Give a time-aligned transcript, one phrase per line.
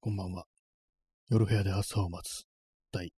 [0.00, 0.44] こんばんは。
[1.28, 2.44] 夜部屋で朝を待つ
[2.92, 3.10] 第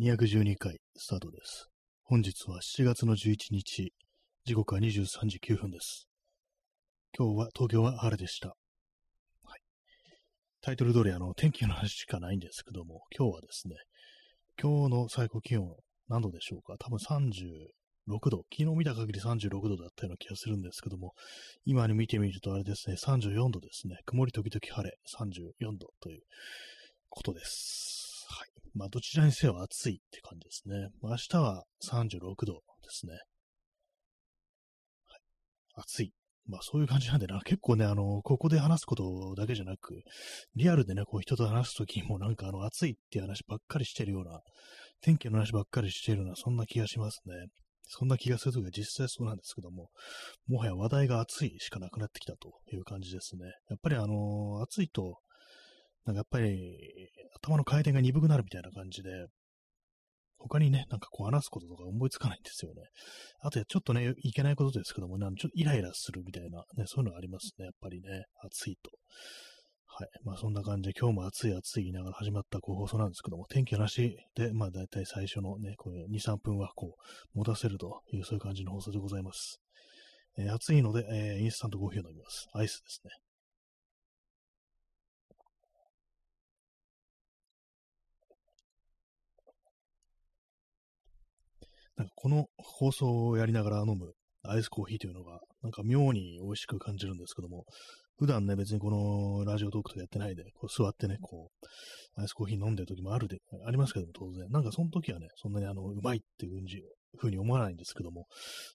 [0.00, 1.68] 212回スタートです。
[2.02, 3.92] 本日は7月の11日、
[4.46, 4.88] 時刻は23
[5.26, 6.08] 時9分です。
[7.14, 8.48] 今日は東京は晴れでした。
[8.48, 9.60] はい、
[10.62, 13.74] タイトル通りあの天気の話しかないんですけども、今日はですね、
[14.58, 15.76] 今日の最高気温
[16.08, 16.76] 何度でしょうか？
[16.78, 17.68] 多分30
[18.10, 18.44] 36度。
[18.50, 21.14] 昨日見た限り36度だったような気がするんですけども、
[21.64, 23.98] 今に見てみるとあれですね、34度ですね。
[24.06, 26.22] 曇り時々晴れ、34度という
[27.08, 28.26] ことです。
[28.28, 28.48] はい。
[28.74, 30.88] まあ、どちらにせよ暑いって感じですね。
[31.02, 33.12] 明日は36度ですね。
[33.12, 33.18] は
[35.16, 35.20] い。
[35.74, 36.12] 暑い。
[36.50, 40.02] まあそういう感じなんでな、結構ね、あの、ここで話すことだけじゃなく、
[40.56, 44.40] リアルでね、こう人と話すときもなんかあの、暑いっていう話ばっかりしてるような、
[45.00, 47.34] 天気の話ばっかりしてるような、そんな気がしますね。
[47.92, 49.90] そんな気がするときは実際そうなんですけども、
[50.46, 53.46] もはや話題が暑いしかなくなってきたという感じですね。
[53.68, 55.18] やっぱりあの暑いと、
[56.04, 56.78] なんかやっぱり
[57.42, 59.10] 頭の回転が鈍くなるみたいな感じで、
[60.38, 62.82] 他にね、なんかこう話すこととか思いつかないんですよね。
[63.40, 67.66] あとちょっとね、いけないことですけども、なんちょっとイライラするみたいな、ね、そういうのがありますね。
[67.66, 68.90] やっぱりね、暑いと。
[69.92, 70.08] はい。
[70.24, 76.96] まあそんな感じで今日も暑い暑い言いながら始まったこう放送なんですけども、天気なしで、まあ大体最初のね、こう2、3分はこ
[77.34, 79.60] う持たせるというそういう感じの放送でございます。
[80.38, 82.48] えー暑いので、えーインスタントコーヒーを飲みます。
[82.54, 83.10] アイスですね。
[91.96, 97.66] なんかこの放送をやりながら飲むアイスコーヒーというのが、なんか妙に美味しく感じるんですけども、
[98.20, 104.46] 普段ね、別にこのラジオトークとかやってないで、こう座ってね、こう、アイスコーヒー飲んでる時もあるで、ありますけども、当然。
[104.50, 106.60] なんかその時はね、そんなにあの、うまいっていう
[107.16, 108.26] ふうに思わないんですけども、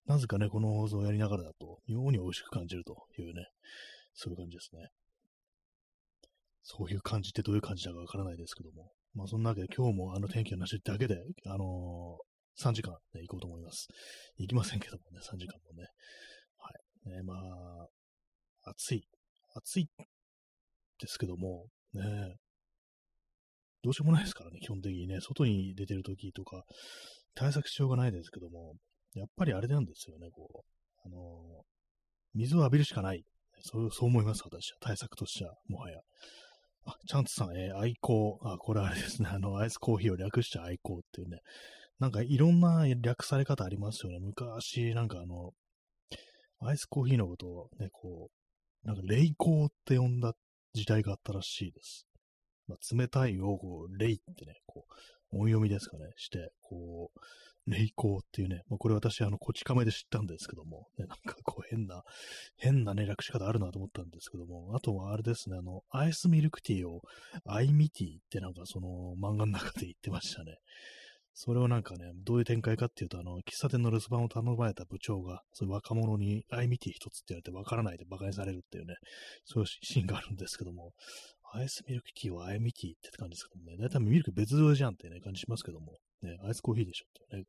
[0.08, 3.46] なぜかね、この放送をやりながらだと、妙に美味しく感じるというね、
[4.16, 4.90] そういう感じですね。
[6.64, 13.90] そういう感じってどういう感じだかわからないですけども、まあそんなわけで今日もあの天気の話だけで、あのー3時間、ね、行こうと思います。
[14.38, 15.90] 行きませんけどもね、3時間もね。
[16.58, 16.72] は
[17.06, 17.18] い。
[17.18, 19.06] ね、まあ、暑い。
[19.56, 19.90] 暑い
[21.00, 22.36] ですけども、ね、
[23.84, 26.64] どうしようもないですからね、基本的にね、外に出てる時とか、
[27.36, 28.76] 対策しようがないですけども、
[29.14, 31.66] やっぱりあれなんですよね、こう、あのー
[32.38, 33.24] 水を浴びるしかない。
[33.62, 34.78] そう、そう思います、私は。
[34.82, 36.02] 対策としては、もはや。
[36.84, 38.40] あ、チャンツさん、えー愛好。
[38.44, 39.30] あ、これあれですね。
[39.32, 41.40] あの、アイスコーヒーを略して愛好っていうね。
[41.98, 44.20] なんかいろんな略され方ありますよね。
[44.20, 45.54] 昔、なんかあの、
[46.60, 48.45] アイスコーヒーのことをね、こう、
[48.86, 50.34] なんか霊光って呼んだ
[50.74, 52.06] 時代があったらしいです。
[52.68, 54.86] まあ、冷たいをこう、霊ってね、こ
[55.32, 57.20] う、音読みですかね、して、こう、
[57.68, 62.04] 霊光っていうね、まあ、これ私、あの、こち亀で知ったんですけども、ね、なんかこう、変な、
[62.58, 67.02] 変なね、略し方あるなと思ったんですけども、あとはあれですね、あの、アイスミルクティーを、
[67.48, 70.58] アイミティってなんかその漫画の中で言ってましたね。
[71.38, 78.96] それをなんかね、どういう展開かっていうと、あの、喫茶店の留守番を頼まれた部長が、そういう若者に、アイミティ一つって言われてわからないで馬鹿にされるっていうね、
[79.44, 80.94] そういうシーンがあるんですけども、
[81.54, 87.44] アイスミルクティーはアイミティって感じですけどもね、だいたいミルク別添えじゃんってね、感じしますけども、ね、アイスコーヒーでしょってね。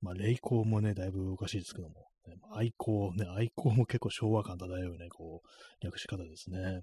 [0.00, 1.94] まあ、霊光もね、だいぶおかしいですけども、
[2.26, 6.80] ね、愛好、ね、愛好も結構昭和感漂うね、こう、略し方ですね。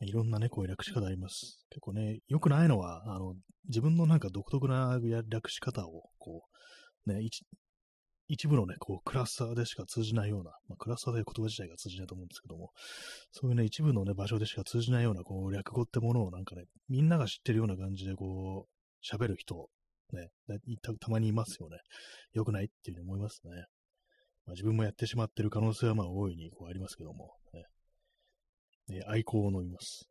[0.00, 1.64] いろんなね、こういう略し方あります。
[1.70, 3.34] 結構ね、良くないのは、あの、
[3.68, 4.98] 自分のなんか独特な
[5.28, 6.44] 略し方を、こ
[7.06, 7.44] う、ね、一
[8.28, 12.70] 一部のね、こう、クラスターでしか通じないような、まあ、クラスターという言葉自体が通じないと思うんですけども、
[13.32, 19.70] そういうね、一部のね、場所でしか通じないような、こう、略語ってものをなんかね、みんなが知ってるような感じで、こう、喋る人、
[20.12, 20.28] ね、
[20.82, 21.78] たたまにいますよね。
[22.32, 23.50] 良くないっていうふうに思いますね。
[24.44, 27.64] まあ、自分もやってしまってる可能性はまあ大いにこうありますけども、ね、
[28.90, 30.08] えー愛好を飲みます。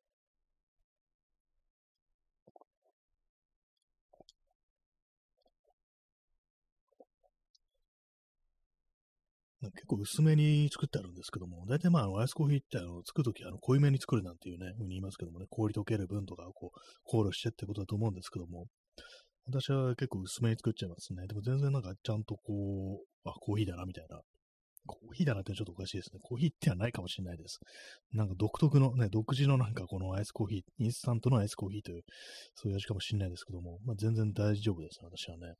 [9.73, 18.67] 結構薄めに作ってあるんですけども、大体まあ、アイスコーヒーってあの作るときあの濃いめに作るなんていうね、ふうに言いますけどもね、氷溶ける分とかをこう考慮してってことだと思うんですけども、
[19.47, 21.27] 私は結構薄めに作っちゃいますね。
[21.27, 24.21] でも全然なんかちゃんとこう、あ、コーヒーだなみたいな。
[24.87, 26.19] コーヒーだなってちょっとおかしいですね。
[26.21, 27.59] コーヒーってはないかもしれないです。
[28.13, 32.01] なんか独特のね、独自のなんかこのアイスコーヒー、インスタントのアイスコーヒーという、
[32.55, 35.53] そういう味かもしれないですけども、まあ全然大丈夫です、私はね。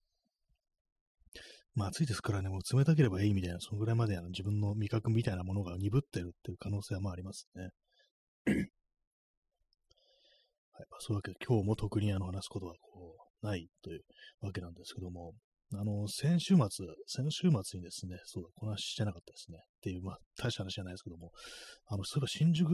[1.75, 7.69] まあ暑いですからね、もう冷たければいいみたいな、そのぐらいまであの自分の味覚みたいなものが鈍ってるっていう可能性はまあありますね。
[10.77, 14.01] はい、そういうわけで今日も特にあの話すことはこうないという
[14.41, 15.33] わけなんですけども、
[15.73, 19.57] あの、先週末、先週末にですね、そうだ、この話してなかったですね。
[19.57, 21.31] っていう、まあ、大した話じゃないですけども、
[21.87, 22.71] あの、そういえば新宿、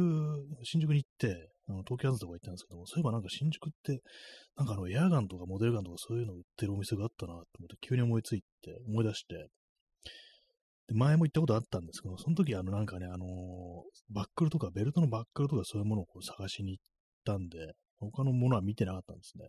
[0.63, 4.01] 新宿に行って、あの東京アズとか行ったんですけども、そういえばなんか新宿って、
[4.55, 9.47] なんかあの、エアガンとかモデルガンとかそういうの売ってるお店があったなと思って、急に思いついて、思い出して、
[10.87, 13.25] で前も行ったことあったんですけど、その時あの、なんかね、あの、
[14.11, 16.83] バックルとか、ベルトのバックルとかそういうものをこう探しに行っ
[17.25, 19.47] たんで、他のものは見てなかったんですね。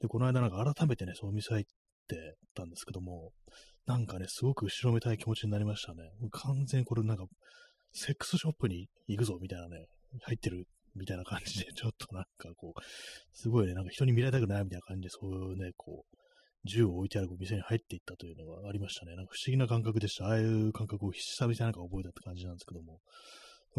[0.00, 1.64] で、この間なんか改めてね、そういうお店入っ
[2.04, 3.32] ってたんですけども、
[3.86, 6.02] なんかね、すごく後ろめたい気持ちになりましたね。
[6.30, 7.24] 完全にこれなんか、
[7.92, 9.86] セックスショップに行くぞみたいなね、
[10.22, 12.80] 入ってるみたいな感じで、 ちょっとなんかこう、
[13.32, 16.16] すごいね、なんか人に見られたくないみたいな感じで、そういうね、こう、
[16.66, 19.14] 銃を置いてある店に入っていったというのがありましたね。
[19.16, 20.26] なんか不思議な感覚でした。
[20.26, 23.00] ああいう感覚を久々になんか覚えたって感じなんですけども。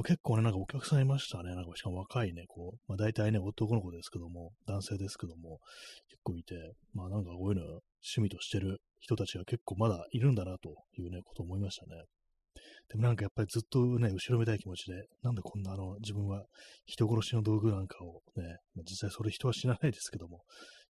[0.03, 1.55] 結構ね、なんかお客さんいましたね。
[1.55, 5.59] なんかしかも若いね、こう、まあ大体ね、男の子ですけども、男性ですけども、
[6.09, 6.53] 結構いて、
[6.93, 12.03] まあなんかこういうの趣味としてる人たちが結構まだいるんだなというね、ことを思いましたね。
[12.89, 16.45] でもなんかやっぱりずっとね、後ろめたい気持ちで、なんでこんなあの、自分は
[16.85, 18.43] 人殺しの道具なんかをね、
[18.75, 20.41] まあ、実際それ人は知らないですけども、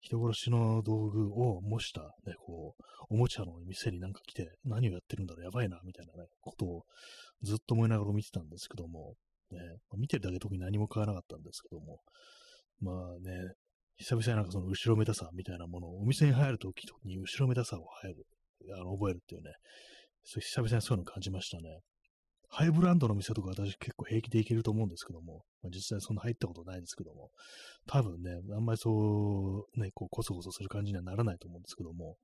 [0.02, 6.84] 人殺しの道具を模したね、こう、おもちゃの店になんか来て、何をやってるんだろう、やばいな、みたいなね、ことを
[7.44, 9.14] ずっと思いながら見てたんですけども、
[9.52, 9.60] ね、
[9.98, 12.00] 見てるだけ特に何も買わなかったんですけども、
[12.82, 13.54] まあね、
[13.98, 18.26] 久々になんかその後ろめたさみたいなものを、お店に入るときに後ろめたさを入る、
[18.76, 19.52] あの覚えるっていうね、
[20.24, 21.82] そ久々にそういうの感じましたね。
[22.56, 27.32] ハイブランドの店とか私結構平気で行けると思うんですけども、まあ、実際そんな入ったことないですけども、
[27.88, 32.18] 多分ね、あんまりそう、ね、こう、コソコソする感じにはならないと思うんですけども、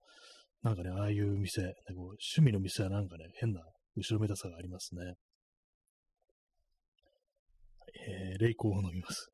[0.62, 3.62] なんかね、ああいう店、ね、こう趣味の店はなんかね、変な
[3.96, 5.16] 後ろめたさがありますね。
[8.08, 9.32] えー、霊光を飲みます。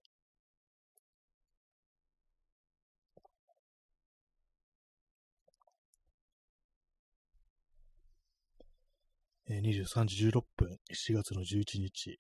[9.47, 12.19] えー、23時16分、7月の11日。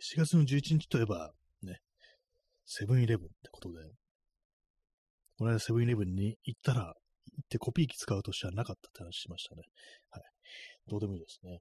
[0.00, 1.32] 7月の11日といえば、
[1.62, 1.80] ね、
[2.64, 3.78] セブンイレブンってことで、
[5.38, 6.94] この間セブンイレブンに行ったら、
[7.36, 9.62] 行ってコピー機使うとしてはなかったって話しましたね。
[10.10, 10.22] はい。
[10.86, 11.58] どうでもいいですね。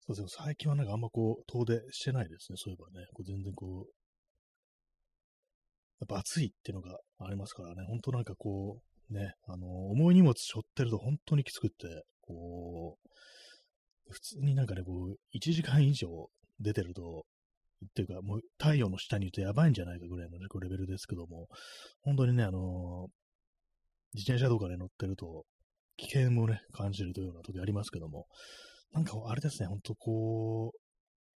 [0.00, 3.06] そうですね、最近はなんかあんまこう、遠出してないですね、そういえばね。
[3.14, 3.92] こう全然こう、
[6.00, 13.08] やっぱ暑いっていうのがありますからね、本当なんかこう、ね、あの、重い荷物背負ってると本当にきつくって、こう、
[14.12, 16.08] 普通になんかね、こう、1時間以上
[16.60, 17.24] 出てると、
[17.84, 21.46] っていうか、もう太陽の下にいるとやばいんじゃないかぐらいの、ね、レベルですけども、
[22.02, 23.08] 本当にね、あの
[24.14, 25.44] 自転車とかで乗ってると、
[25.98, 28.26] 危険もね、感じるというような時ありますけども、
[28.92, 30.85] なんかあれですね、ほんとこう、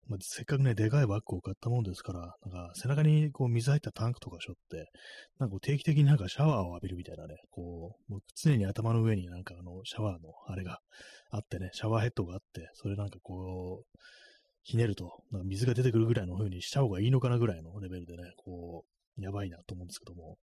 [0.09, 4.91] まあ、せっかくね、でかいバッグを買ったもんですから、なんか背中にこう水入ったタンクとか背負って、
[5.39, 10.79] なんか定期的になんかシャワーを浴びるみたいなね、こう、もう常に頭の上になんかあのシャワーのあれが
[11.29, 14.00] あってね、シャワーヘッドがあって、それなんかこう、
[14.63, 18.83] ひねると、なんか水が出てくるぐらいの風にした方がいいのかなぐらいのレベルでね、こ
[19.17, 20.38] う、やばいなと思うんですけども、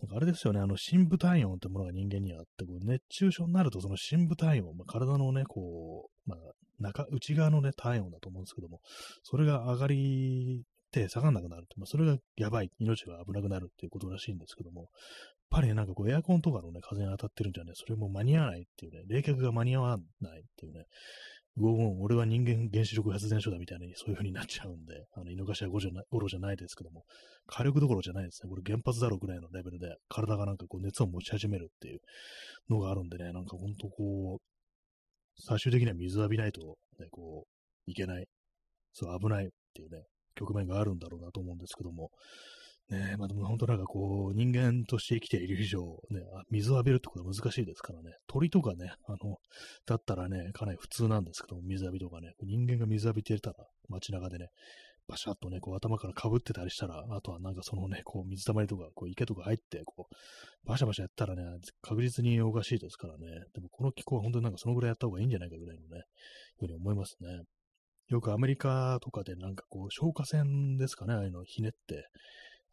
[0.00, 6.38] なんかあれですよね、あの、深部体温ってものが人間にはあって、こう熱中症になると、その深部体温、まあ、体のね、こう、まあ、
[6.78, 8.80] 中、内側のね、体温だと思うんですけども、
[9.22, 14.88] それが上がりて下がんなくなるって、まあ、それがやばい、命が危なくなるっていうことらしいんですけども、やっ
[15.50, 20.86] ぱりなんかこう、エアコンとかのね、風に当たってるんじゃね、それも間に合わないっていうね、冷却が間に合わないっていうね、
[21.58, 27.04] うお俺は人間原子力発電所だみたいにそういう風になっちゃうんで、あの、井の頭五じゃな頃じゃないですけども、
[27.46, 28.50] 火力どころじゃないですね。
[28.50, 32.00] これ原発だろうぐらいのレベルで、体がなんかこう熱を持ち始めるっていう
[32.68, 34.55] のがあるんでね、なんかほんとこう、
[35.38, 38.26] 最終的には水浴びないと、ね、こう、いけない、
[38.92, 42.10] そう危ないっていうね、局面があるんだろうなと思うんですけども、
[42.88, 49.38] ねまあでも本当なんかこう、人間として生きている以上、ね、水を浴びるってことは難しいですからね、鳥とかね、あの、
[49.86, 53.56] だったらね、かなり普通なんですけども、水浴びとかね、人間が水浴びてたら、
[53.88, 54.48] 街中でね、
[55.08, 61.42] バシャッとね、こう頭からかぶってたりしたら、あとはなんかそのね、こう水たまりとか、こう池とか入って、こう、バシャバシャやったらね、
[61.82, 63.26] 確実におかしいですからね。
[63.54, 66.02] でもこの気候は本当になんかそのぐらいやった方がいいんじゃないかぐらいのね、
[66.58, 67.42] ふうに思いますね。
[68.08, 72.04] よくアメリカとかでなんかこう、消火栓ですかね、ああいうのひねって、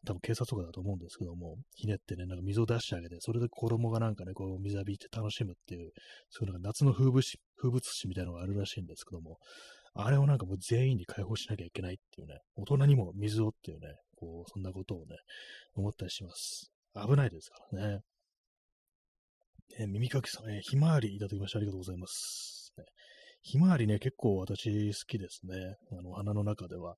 [0.05, 5.91] 多分警察とかだと思うんですけども、ひねってね、なんか水を出してあげて、それで子供がなんかね、こう水浴びて楽しむっていう、
[6.29, 9.37] そういうなんか夏の風物詩、風物詩みたいなのがあるらしいんですけども、
[9.95, 15.17] あれをなんかもう全員に解放しなきゃいけないっていうね、大人にも水をっていうね、こう、そんなことをね、
[15.75, 16.71] 思ったりします。
[16.95, 17.99] 危ないですからね。
[19.79, 22.73] えー、耳かきさん、えー、ひまわりいただきましてありがとうございます。
[22.77, 22.85] ね、
[23.41, 25.75] ひまわりね、結構私好きですね。
[25.91, 26.95] あの、花の中では。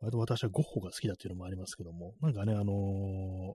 [0.00, 3.52] 割と私はゴッホが好きだっていうのもありますけども、なんかね、あのー、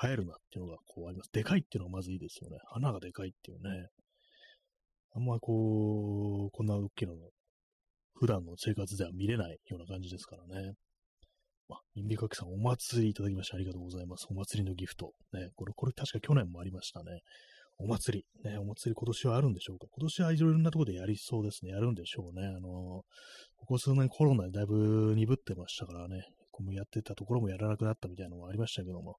[0.00, 1.30] 生えるなっていうのがこうあります。
[1.32, 2.58] でかいっていうのがまずいいですよね。
[2.70, 3.88] 花がでかいっていうね。
[5.14, 7.14] あんまこう、こんな大きいの、
[8.22, 10.74] 普段の生活では見れないような感じですからね。
[11.72, 14.28] あ、インビカキさんお祭りいただきましてありがとうございます。
[14.30, 15.10] お祭りのギフト。
[15.32, 17.18] ね、これ、これ確か去年もありましたね。
[17.78, 18.48] お祭り。
[18.48, 21.72] ね、お祭り今年はあるんでしょうか今年はいろいろなところでやりそうですね。
[21.72, 22.46] やるんでしょうね。
[22.46, 23.04] あのこ
[23.66, 26.22] こ数年コロナでだいぶ鈍ってましたからね。
[26.52, 29.16] こうやってたところもやらなくなったみたいなのもありましたけども、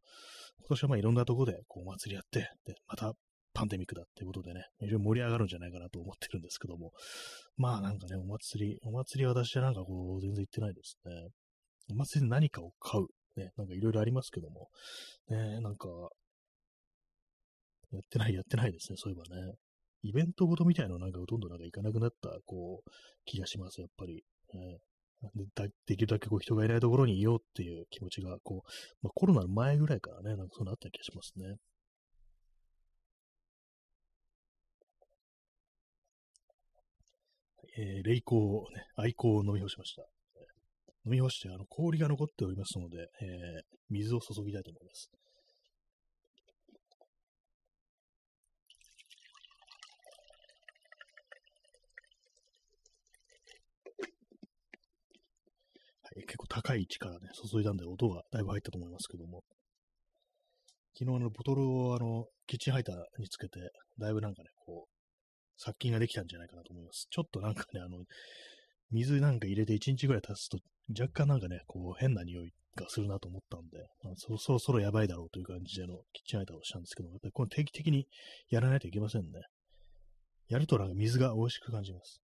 [0.60, 3.12] 今年はまあいろんなところでこうお祭りやって、で、また
[3.54, 6.92] パンデミックだっていうことでね、非常に盛り上がるんじゃないかなと思ってるんですけども、
[7.58, 11.28] まあなんかね、お祭り、お祭りは私はなんかこう、全然行ってないですね。
[11.92, 13.06] お祭りで何かを買う。
[13.36, 14.70] ね、なんかいろいろありますけども、
[15.30, 15.88] ね、なんか、
[17.92, 19.54] やってない、やってないですね、そういえばね。
[20.04, 22.90] イベントごとみたいなのなんかほとんどなんか行かなくなった、こう、
[23.26, 24.24] 気がします、やっぱり。
[24.54, 24.80] ね、
[25.56, 28.70] でできるだけこう人がいないところにいようっていう気持ちが、こう、
[29.02, 31.56] まあ、コロナの前ぐらいからね、なんかそうなった気がしますね。
[37.76, 40.04] えー、霊光、ね、愛好を飲み干しました。
[41.06, 45.10] 飲み干して、あの、氷が残っておりますので、えー、水を注ぎたいと思います。
[56.16, 59.42] 結構高い位置からね、注いだんで音がだいぶ入ったと思いますけども、
[60.96, 63.60] 昨日のボトルをあの、キッチンハイターにつけて、
[63.98, 64.93] だいぶなんかね、こう、
[65.58, 67.08] 殺菌ができたんじゃないかなと思います。
[67.10, 68.06] ちょっとなんかね、あの、
[68.92, 70.60] 水なんか入れて1日ぐらい経つと、
[70.98, 78.08] 若干なんかね、こう変な匂いがするなと思ったんで、そそろそろやばいだろうという感じでのキッチンアイターをしたんですけども、やっぱりこの定期的に
[78.50, 79.42] やらないといけませんね。
[80.50, 82.22] やるとなんか水が美味しく感じます。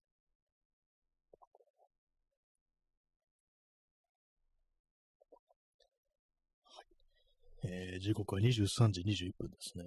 [6.64, 7.68] はい。
[7.70, 9.86] えー、時刻は23時21分ですね。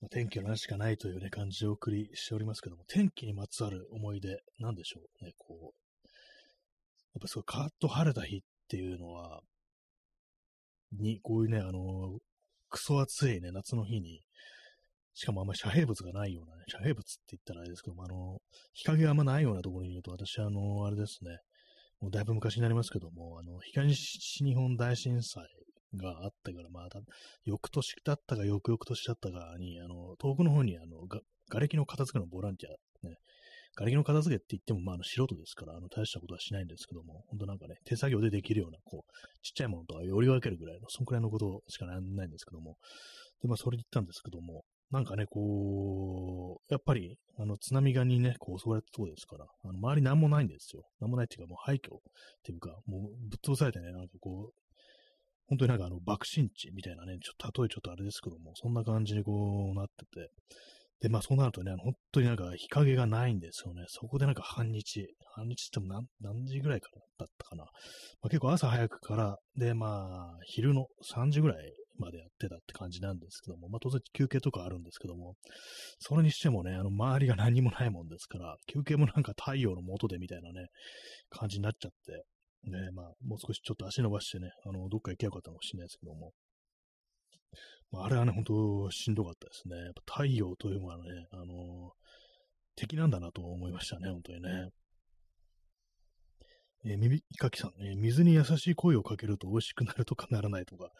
[0.00, 6.08] ま、天気の話しかないというね、感じをお送りしておりますけども、天気にまつわる思い出、なんでしょうね、こう。
[7.14, 9.40] やっぱすごいカーッと晴れた日っていうのは、
[10.92, 12.18] に、こういうね、あの、
[12.70, 14.22] クソ暑いね、夏の日に、
[15.14, 18.38] しかもあんまり遮蔽物がないようなね、遮蔽物って言ったらあれですけども、あの、
[18.72, 21.38] 日陰があんまないようなところにいると、私、あの、あれですね、
[22.00, 25.44] もうだいぶ昔になりますけども、あの、東日本大震災
[25.96, 26.88] があってから、まあ、
[27.44, 33.16] 翌年だったか翌々年だったかに、あの、遠くの方に、あの、が、瓦礫の片付けのボランティア、ね、
[33.74, 42.76] 瓦礫の片付けって言っても、まあ、あの素人ですから、あの、大したことはしないんですけども、本当なんかね、手作業でできるような、こう、ちっちゃいものとかより分けるぐらいの、そんくらいのことしかないんですけども、
[43.40, 50.82] で、まあ、それで言ったんですけども、なんかね、こう、やっぱり、あの、津波がにね、こう襲われたとこですから、あの、周りなんもないんですよ。
[50.98, 51.98] なんもないっていうか、もう廃墟っ
[52.42, 54.67] ていうか、もうぶっ潰されてね、なんかこう、
[55.48, 60.30] 本当になんかあの、爆心地みたいなね、ちょっと例えちょっとあれですけども、そんな感じにこうなってて、
[61.00, 63.84] で、まあそうなるとね、本当になんか日陰がないんですよね。
[63.88, 67.64] そこでなんか半日、半日っても何何時ぐらいからだったかな。
[67.64, 67.70] ま
[68.24, 75.34] あ、結構朝早くから、で、まあ昼の3時ぐらいまでやってたって感じなんですけども、まあ当然休憩とかあるんですけども、
[76.00, 80.66] それにしてもね、あの周りが何もないもんですから、休憩もなんか太陽の下でみたいなね、
[81.30, 82.24] 感じになっちゃって、
[82.64, 86.32] ね、まあ、もう少しちょっと足伸ばしてね、あの、どっか行けばよかったかもしれないですけども。
[87.90, 89.76] まあ、あれはね、本当しんどかったですね。
[89.76, 91.92] やっぱ太陽というのはね、あの
[92.76, 94.68] 敵なんだなと思いましたね、本当にね。
[96.84, 100.90] えー、耳かきさん、ね、水に優しい声をかけると美味しくなるとかならないとか、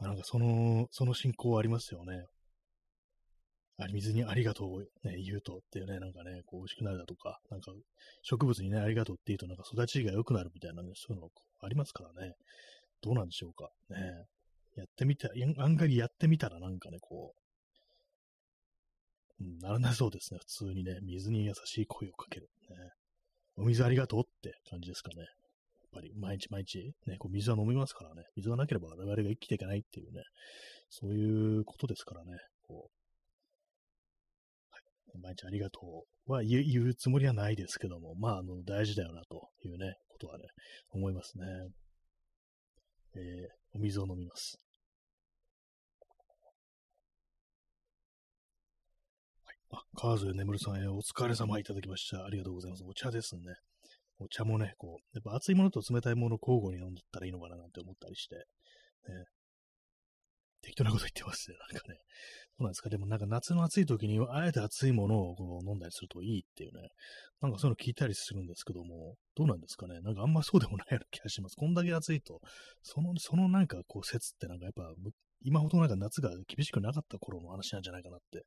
[0.00, 2.24] あなんかその、その進行ありますよね。
[3.76, 7.72] あ水にありがとうを、ね、言うとっていうね、なんかね、こう美味しくなるだとか、なんか
[8.22, 11.28] 植物にね、ありがとうって言うとなんか育ちが良くなるみたいなね、そういうの
[11.60, 12.34] ありますからね。
[13.02, 13.70] どうなんでしょうか。
[13.90, 13.96] ね。
[14.76, 15.28] やってみた、
[15.58, 17.34] 案外やってみたらなんかね、こ
[19.40, 20.38] う、うん、ならなそうですね。
[20.40, 22.48] 普通にね、水に優しい声をかける。
[22.70, 22.76] ね。
[23.56, 25.22] お水ありがとうって感じですかね。
[25.22, 25.26] やっ
[25.92, 28.22] ぱり毎日毎日、ね、こう水は飲みますからね。
[28.36, 30.22] 水がなければ我々が生きていけないっていうね、
[30.88, 32.32] そういうことですからね。
[32.66, 32.93] こう
[35.18, 35.80] 毎日ありがと
[36.26, 40.44] うは言うつもりはないですけども、まあ、あの、大事だよなというね、ことはね、
[40.90, 41.44] 思いますね。
[43.16, 43.22] えー、
[43.74, 44.58] お水を飲みます。
[49.44, 52.24] はい、あ、川添眠さんへお疲れ様いただきました。
[52.24, 52.84] ありがとうございます。
[52.84, 53.42] お茶ですね。
[54.18, 58.42] お茶もね、こう、やっぱ熱いものと冷たいもの交互に飲んだったらいいのかななんて思ったりして、ね、
[60.62, 61.98] 適当なこと言ってますね、なんかね。
[62.56, 62.88] そうなんですか。
[62.88, 66.88] でもなんか夏の暑い時に、あえて暑いものをこう飲んだりするといいっていうね、
[67.40, 70.00] なんかそういうの聞いたりするんですけども、どうなんですかね。
[70.02, 71.56] なんかあんまそうでもないような気がします。
[71.56, 72.40] こんだけ暑いと、
[72.82, 74.94] その、そのなんかこう説ってなんかやっぱ、
[75.42, 78.40] 今ほどなんか夏が厳しくなかった頃の話なんじゃないかなってい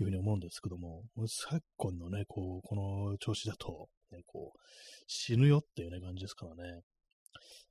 [0.00, 4.58] うふうに思うんですけども、昨今のね、こう、この調子だと、ね、こう、
[5.06, 6.80] 死ぬよっていうね、感じですからね。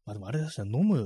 [0.06, 1.06] まあでもあれですね、飲む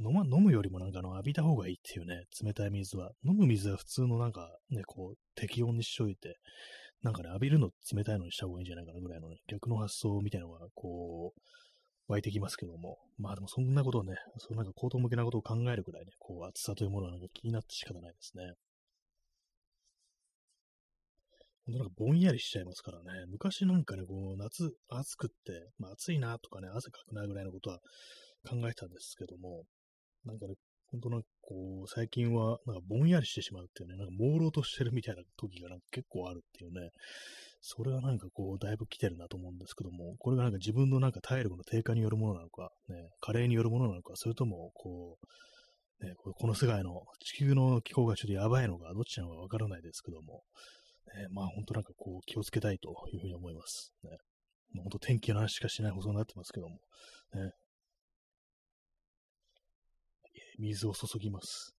[0.00, 3.10] 飲ま、飲むよりもなんかあの浴びた方がいいっていうね、冷たい水は。
[3.24, 6.38] 飲む水は普通のなんかね、こう、適温にしといて、
[7.02, 11.40] なんかね、浴びるの冷たいのにした方がいいんじゃないかなぐらいのね、逆の発想みたいなのが、こう、
[12.08, 12.98] 湧いてきますけども。
[13.18, 18.54] まあでもそんなことをね、そうなんか高等向けなことを考えるくらいね、こう、暑さというものはなんか気になって仕方ないですね。
[21.66, 23.26] ほんとなんかぼんやりしちゃいますからね。
[23.28, 27.80] 昔なんかね、こう、夏暑くって、まあ暑いなとかね、汗かくなぐらいのことは
[28.48, 29.64] 考えたんですけども、
[30.24, 30.54] なんかね、
[30.90, 36.90] 本当なんかこう、最近は、なんかぼんやりしてしまうっていうね、なんか朦朧としてるみたいな時がなんか結構あるっていうね、
[37.60, 45.18] それはなんかこう、だいぶ来てるなと思うんですけども、これがなんか自分のなんか体力の低下によるものなのか、ね、加齢によるものなのか、それとも、こ
[46.00, 50.44] う、ね、この世界の地球の気候がちょっとやばいのか、どっちなのかわからないですけども、
[51.14, 53.92] ね、まあ本当なんかこう、気をつけたいというふうに思います。
[54.04, 54.10] ね、
[54.76, 56.76] 本当天気の話しかしない放送になってますけども、
[57.34, 57.52] ね、
[60.58, 61.74] 水を注ぎます。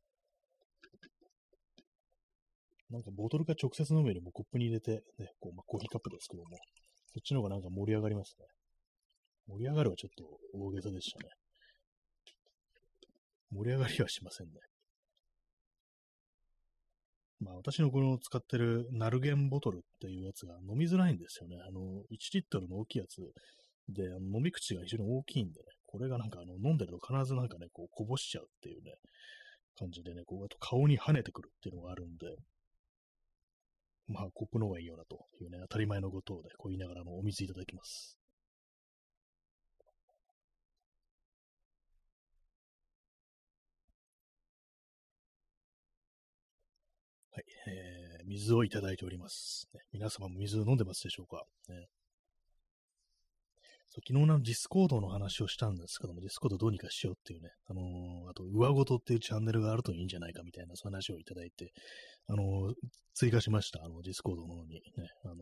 [2.90, 6.58] なんかボトルか直接飲むよりもコップに入れて、ね、こうまあ、コーヒーカップですけども、
[7.14, 8.46] そっちの方がなんか盛り上がりますね。
[9.48, 11.30] 盛り上がるはちょっと大げさでしたね。
[13.52, 14.54] 盛り上がりはしませんね。
[17.42, 21.58] まあ私のこの使ってるナルゲンボトルっていうやつが飲みづらいんですよね。
[21.68, 21.80] あの、
[22.12, 23.22] 1リットルの大きいやつ
[23.88, 28.94] で、飲み口が非常に大きいんでね、これがなんかあの飲んでると必ずなんかね、こうこぼしちゃうっていうね、
[29.76, 32.36] 感じでね、こうあと顔に跳ねてくるっていうのがあるんで、
[34.08, 38.20] まあコップの方がいいよなというね、当たり前のことをね、こう言いながらのお水いただきます。
[47.32, 51.88] はい、えー、水をいただいております、皆様も水を飲んでますでしょうか、ね、
[53.92, 61.74] そう昨日の Discord の話をしたんですけども、 Discord どうにかしようっていうね、あのー、あと、うわごとっていうチャンネルがあるといいんじゃないかみたいな、そういう話をいただいて、
[62.28, 62.74] あのー、
[63.16, 64.76] 追加しました、あの、 Discord の方に。
[64.76, 64.82] ね、
[65.26, 65.38] あのー、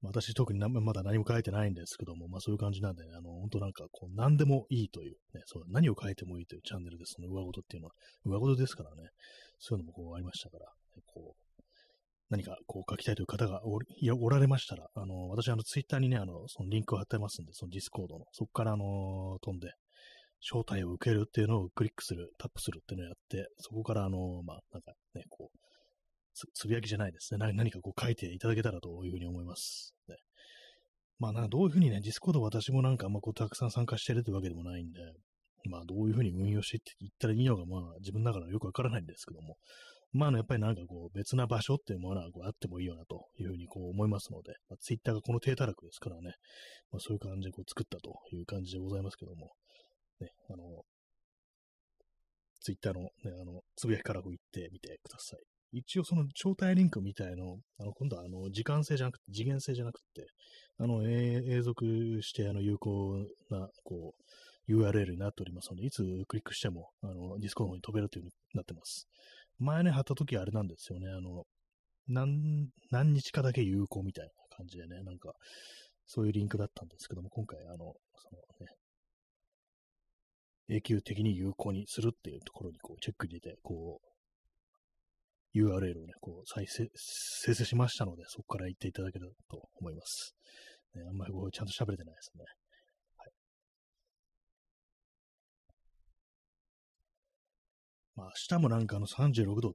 [0.00, 9.10] 私特にまだ何も書いてないんですけども、まあそういう感じなんで、ね、あの、本当なんかこう、何でもいいという、ね、そう、何を書いてもいいというチャンネルです、そのうわごとっていうのは、うわごとですからね、
[9.58, 10.66] そういうのもこうありましたから、
[11.04, 11.45] こう、
[12.30, 13.78] 何かこう書きたいという方がお
[14.20, 19.72] おられましたら、あの、私、あの、ツイッターにね、あの、そのリンクを貼ってますんで、その Discord の、そこから、あの、飛んで、
[20.40, 25.58] 招待を受けるっていうのをクリックする、タップするっていうのをやって、そこから、あの、まあ、なんかね、こう、
[26.34, 27.52] つつぶやきじゃないですね。
[27.54, 29.94] 何かこう書いていただけたらというふうに思います。
[30.08, 30.16] ね、
[31.18, 35.00] まあ、なんかどういうふうにね、 Discord 私もなんかあん、ま、こう、たくさん参加してるというわけでもないんで、
[35.70, 39.56] まあ、どういうふうに運用していったらいいのか、まあ、自分の中ではよくわからないんですけども、
[40.12, 46.34] まあ、やっぱりなんかこう、別な場所っていうものはこうあってもいいよなというふうにこう思いますので、まあ、ツイッターがこの低たらくですからね、
[46.90, 49.52] まあ、そういう感じでこう作ったという感じでございますけども、
[50.20, 50.82] ね、あの、
[52.60, 55.40] ツイッターのね、あの、つぶやきからこう行ってみてください。
[55.72, 60.26] 一応その招待リンクみたいの、あの、今度はあの、時間性じゃなくて、次元性じゃなくて、
[60.78, 61.84] あの、永続
[62.22, 63.18] してあの、有効
[63.50, 64.14] な、こ
[64.68, 69.06] う、URL になっておりますので、いつクリックしても、あの、ディスコの方に飛べるという風になってます。
[69.58, 71.08] 前ね、貼った時あれなんですよね。
[71.08, 71.44] あの、
[72.08, 75.32] 何、何日かだけ有効みたいな感じでね、なんか、
[76.06, 77.84] そういうリンクだったんですけども、今回、あの、そ
[78.32, 78.72] のね、
[80.68, 84.16] 永久的に有効にするっていうところにこうチェック入れて、こう、
[85.58, 90.34] URL をね、こう再生、生成しましたので、そこから行っていただけたらと思います。
[90.94, 92.44] ね、あんまりこうちゃんと喋れてないですね。
[98.16, 99.72] まあ、明日もなんかあの36度っ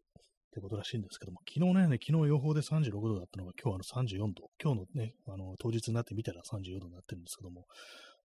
[0.54, 7.66] てことらしいんですけども、昨日ね、昨日予報で36度だったのが今日あの34度、今日のね、あの当日になってみたら34度になってるんですけども、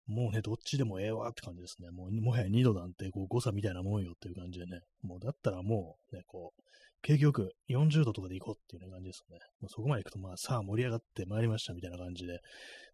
[0.06, 1.90] もうね、どっちでもええわって感じですね。
[1.90, 6.62] もう、もはや2度なんてこう誤差みたいなもんよっていう感じでね、もうだったらもうね、こう、
[7.02, 9.38] 景気よく40度とかで行こうっていう、ね、感じですね。
[9.60, 12.40] もうそこまで行くと、まあ、さあ盛り上がってまいりましたみたいな感じで、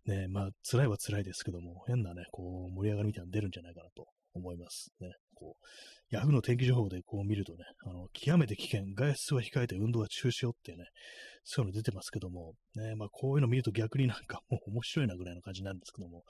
[0.07, 5.13] ね、まあ、辛いは辛いですけども、変なね、こう、盛り上がりみたいなの出るんじゃないかなと思いますね。
[5.35, 5.67] こう、
[6.15, 10.85] ヤフーの天気情報でこう見るとね、あの、極めて危険、外出は控えて運動は中止よっていうね、
[11.43, 16.25] そういうの出てますけども、ね、まあこういうの見ると逆になんか もう面白いなぐらいの感じなんですけども、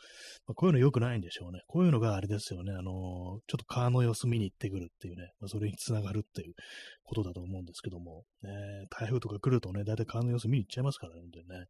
[0.46, 1.60] まあ、こういうの良くないんでしょうね。
[1.66, 6.54] こういうのがあれですよね、あの、ちょっと川の様子見に行ってくるっていうね、まあ、それにつながるっていう
[7.02, 8.50] ことだと思うんですけども、ね、
[8.90, 11.66] 台風とか来るとね、だいたい川の様子見に行っちゃいますからね、本当にね。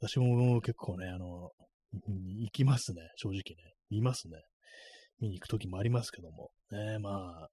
[0.00, 1.50] 私も結構ね、あの、
[1.92, 3.74] 行きますね、正直ね。
[3.90, 4.36] 見ますね。
[5.20, 6.50] 見に行くときもありますけども。
[6.70, 7.48] ね、まあ、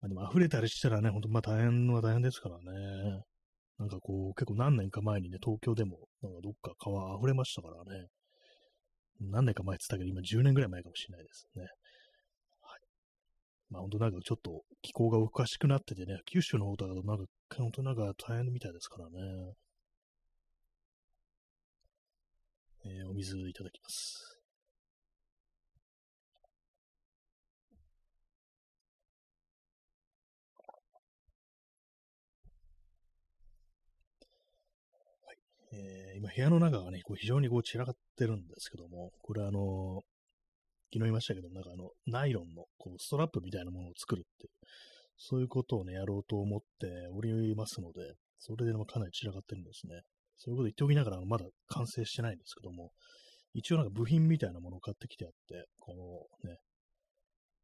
[0.00, 3.22] まあ、でも溢れたりしたらね、ほんとまあ大変のは大変ですからね。
[3.78, 8.08] なんかこう、結構何年か前にね、東京でも、なんかどっか川溢れましたからね。
[9.20, 11.62] 何年か前って言ったけど、今10年ぐらい前かもしれないですね。
[11.62, 12.80] はい。
[13.70, 17.24] まあ本当なんかちょっと気候がおかしくなっててね、九州の方だとなんか、
[17.56, 19.54] 本当なんか大変みたいですからね。
[22.84, 24.37] えー、お水いただきます。
[35.78, 40.00] えー、今部屋の中がね、こう非常にこう散らかってるんですけども、これあのー、
[40.90, 44.52] 昨日言いましたけど、なんかあの、ナイロンのこうストラップみたいなものを作るっていう、
[45.18, 50.02] そういうことをね、やろうと思っておりますので、それでもかなり散らかってるんですね。
[50.38, 52.92] そういうこと言っておきながら、まだ完成してないんですけども、
[53.54, 55.94] 一応なんか部品みたいなものを買ってきてあって、こ
[56.44, 56.58] のね、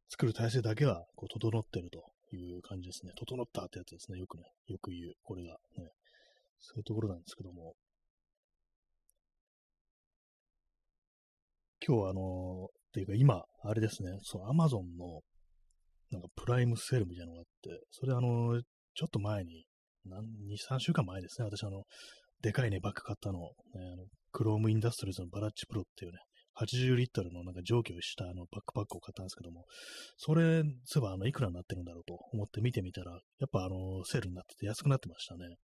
[0.09, 2.03] 作る体制だけはこう整ってると
[2.35, 3.13] いう感じですね。
[3.17, 4.19] 整ったってやつですね。
[4.19, 5.89] よくね、よく言う、これがね。
[6.59, 7.75] そういうところなんですけども。
[11.87, 15.21] 今日はあの、っていうか今、あれですね、そのアマゾンの
[16.11, 18.59] なんかプライムセールみたいなのがあって、それあの、
[18.95, 19.65] ちょっと前に、
[20.05, 21.83] 何2、3週間前ですね、私あの、
[22.41, 23.39] でかいね、バッグ買ったの。
[23.39, 23.45] ね、
[23.93, 26.17] あのクロームインダストリーズのバラッチプロっていうね、
[26.59, 29.65] 80リットルのなんか蒸気をしたあのバックパックを買ったんですけども、
[30.17, 35.55] それ、そういえばあの、いくらになってるんだろうと思って見てみたら、やっぱあの、セールになってて安くなってましたね。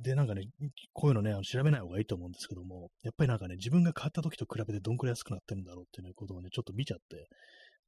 [0.00, 0.44] で、なんかね、
[0.94, 7.28] こういうのね、あの調べない方がいいと思うんですけども、やっぱりなんかね、自分が買った時と比べてどんくらい安くなってるんだろうっていうことをね、ちょっと見ちゃって、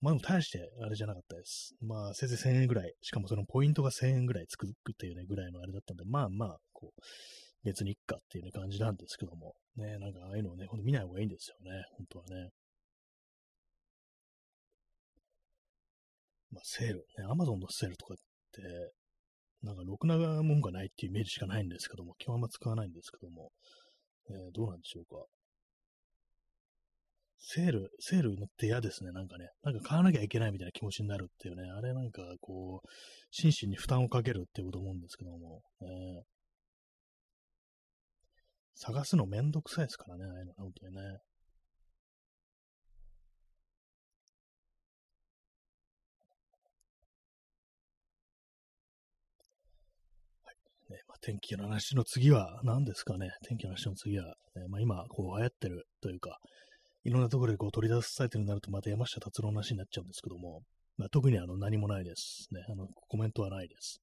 [0.02, 1.74] まあでも大してあれじゃなかったです。
[1.80, 7.00] まあせいぜい1000円ぐらい、しかもそのポイントが1000円ぐらいつくっていうね、ぐらいのあれだったんで、まあまあ、こう、
[7.64, 12.50] 別にいっかっていう、ね、感じなんですけども、ね、なんかああいうのをね、ほんと見ない方がいいんですよね、本当はね。
[16.50, 18.16] まあ、セール、ね、アマゾンのセールとかっ
[18.52, 18.92] て、
[19.62, 23.50] なんかろくなもんがないっていうイメージしかないんですけども、基本あんま使わないんですけども、
[24.30, 25.24] えー、どうなんでしょうか。
[27.44, 29.48] セール、セールって嫌ですね、なんかね。
[29.64, 31.68] なんか買わなきゃいけないみたいな気持ちになるっていうね。
[31.70, 32.88] あれなんかこう、
[33.30, 36.22] 心身に負担をかけるっていうこと思うんですけども、えー、
[38.74, 41.02] 探すのめんどくさいですからね、ああいうの、本当にね。
[50.90, 53.30] ねまあ、天気の話の次は何ですかね。
[53.46, 56.38] 天気の話の次は、ねまあ、今、こう流行ってるというか、
[57.04, 60.62] いろんなところでこう取り出されてるようになると、また山下達郎の話になっちゃうんですけども、
[60.98, 62.48] まあ、特にあの何もないです。
[62.50, 64.00] ね、あのコメントはないです。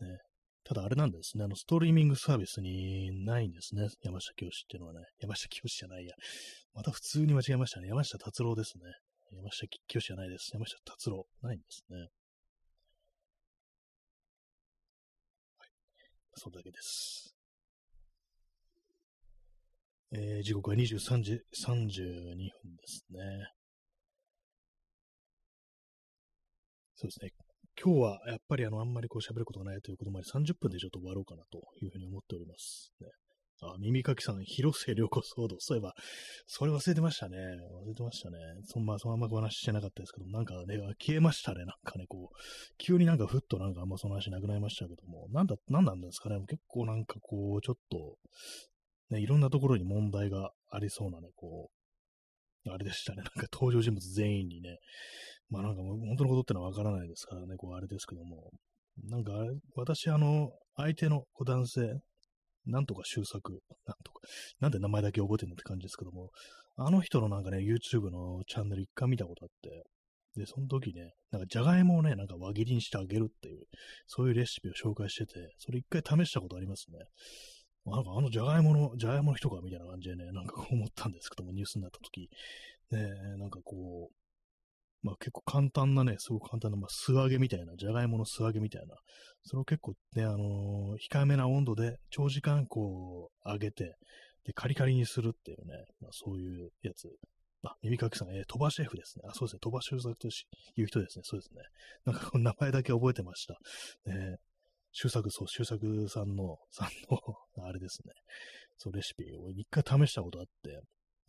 [0.00, 0.18] ね、
[0.64, 3.88] ただあれなんですね、あの、ストリーミングサービスにないんですね。
[4.02, 5.00] 山下清っていうのはね。
[5.20, 6.14] 山下清じゃないや。
[6.74, 7.88] また普通に間違えましたね。
[7.88, 8.84] 山下達郎ですね。
[9.32, 10.50] 山下清じゃないです。
[10.54, 11.26] 山下達郎。
[11.42, 12.08] ないんですね。
[16.34, 17.34] それだけです。
[20.12, 23.20] えー、時刻は23時32分ですね。
[26.96, 27.30] そうですね。
[27.82, 32.92] 今日はやっぱりあの、あんまりこう喋ることがないということもあり、30分でちょっと終わろうかなというふうに思っております。
[33.00, 33.06] ね、
[33.62, 35.56] あ、耳かきさん、広瀬良子騒動。
[35.58, 35.94] そういえば、
[36.46, 37.36] それ忘れてましたね。
[37.36, 38.38] 忘れてましたね。
[38.64, 41.66] そんま、そのままお話ししてなかったですけど、なんかね、消えましたね。
[41.66, 42.36] なんかね、こう、
[42.78, 46.38] 急になんかふっとなんかあんまその話なくなりましたけども、なんだ、なんなんですかね。
[46.48, 48.16] 結構なんかこう、ちょっと、
[49.10, 51.70] ね、いろんなところに問題がありそうなね、こ
[52.64, 53.18] う、あれでしたね。
[53.18, 54.78] なんか登場人物全員にね、
[55.50, 58.50] まあなんかもう本当のことってのはわからないですからね、こうあれですけども。
[59.08, 59.32] なんか
[59.76, 62.00] 私あの、相手の男性、
[62.66, 64.20] なんとか修作、なんとか、
[64.60, 66.30] なんで名前だけ覚えてるのって感じですけども、
[66.76, 69.84] あの人のなんかね、YouTube のチャンネル一回見たことあって、
[70.36, 73.64] で、その時ね、なんかじゃがいもをね、なんか輪切りにしてあげるっていう、
[74.06, 76.98] そういうレシピを紹介してて、それ一回試したことありますね。
[77.86, 82.30] なんかあのじゃがいもの、じゃがいもの人かみたいな感じでね、なんかこう思ったんですけども、ニュースになった時、
[82.92, 84.14] ね、なんかこう、
[85.02, 88.96] まあ結構簡単なね、すごく簡単な、まあ素揚げみたいな、じゃがいもの素揚げみたいな、
[89.44, 93.96] それを結構ね、あのー、控えめな温度で長時間こう揚げて、
[94.44, 97.08] で、カリカリにするっていうね、まあそういうやつ
[97.62, 99.24] あ、耳かきさん、えー、鳥羽シェフですね。
[99.28, 99.58] あ、そうですね。
[99.60, 101.22] 鳥羽修作という人ですね。
[101.24, 101.62] そうですね。
[102.06, 103.54] なんかこの名前だけ覚えてました。
[104.06, 104.36] えー、
[104.92, 108.14] 修作、そう、修作さんの、さんのあれですね。
[108.78, 110.80] そう、レシピを一回試したことあって、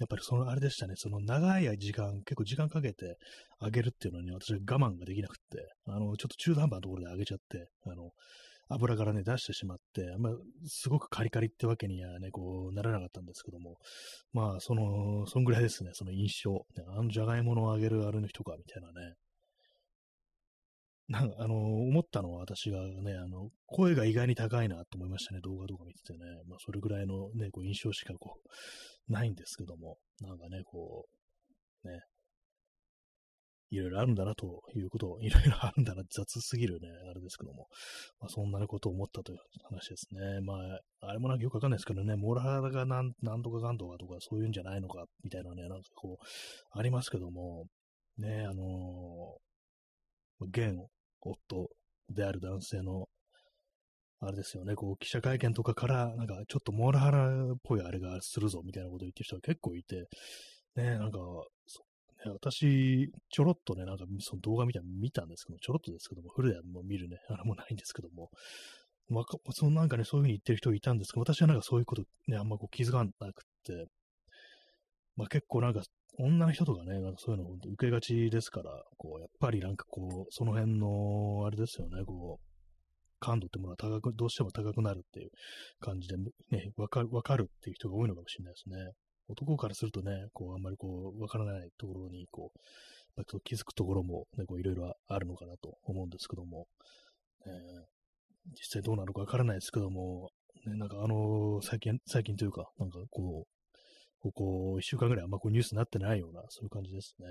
[0.01, 3.17] やっぱりそのあれでしたね、その長い時間、結構時間かけて
[3.59, 8.09] あげるっていうのに私は我慢ができなくって、あの、ちょっと中途半端なところであげちゃって、あの、
[8.67, 10.33] 油からね、出してしまって、まあ、
[10.65, 13.75] すごくカリカリってわけにはね、こう、ならなかったんですけども、
[14.33, 16.65] まあ、その、そんぐらいですね、その印象。
[16.87, 19.13] あの、じゃがいものあげるあれの人か、みたいなね。
[21.11, 26.19] なんか、あの、思ったのは私がね、あの、声が意外に高いなと思いましたね、動画とか見ててね。
[26.47, 28.39] まあ、それぐらいのね、こう、印象しかこ
[29.09, 31.05] う、ないんですけども、なんかね、こ
[31.83, 31.99] う、ね、
[33.71, 37.67] いろいろあるんだなということを、いろいろあるんだな、雑すぎるね、あれですけども、
[38.21, 40.39] まあ、そんなことを思ったという話ですね。
[40.41, 40.53] ま
[41.01, 47.65] あ、あれもなんかよくわかんないですけどね、モラハラがなんなんとかかんとかとか、そういうんじゃないのか、みたいなね、なんかこう、ありますけども、
[48.17, 50.77] ね、あのー、現
[51.29, 51.69] 夫
[52.09, 53.07] である男性の、
[54.19, 60.07] あれですよね、こう、記者会見とかから、なんか、ちょっとモラハラっぽいあれがするぞ、みたいなことを言ってる人が結構いて、
[60.75, 61.19] ね、なんか、
[62.29, 68.29] 私、ちょろっとね、なんかその動画みたいなの見たんですけどちょろっとですけども、フルでも見るね、 あれもないんですけども、
[69.09, 73.87] わかそのなんかね、そういうふうに言ってる人いたんですけど、私はなんかそういうことね、あんまこう気づかなくて、
[75.15, 75.81] まあ結構なんか、
[76.17, 82.51] 女の人とかね、なんかそういうの本当受けがちですから、こう、やっぱりなんかこう、その辺の、あれですよね、こう、
[83.19, 85.31] 感度ってものは高く、どうしても高くなるっていう
[85.79, 88.91] 感じで、ね、わかる、わかるっていう人が多いのかもしれないですね。
[89.29, 96.67] 男からするとね、こう、あんまりこう、わからないところに、こう、気づくところも、ね、こう、いろいろあるのかなと思うんですけども、
[97.45, 97.51] えー、
[98.51, 100.29] 実際どうなのかわからないですけども、
[100.65, 103.60] ね、なんかあのー、最近、最近というか、なんかこう、
[104.21, 107.25] ここ一週間ぐらいあんまこうニュースになってないような、そういう感じですね。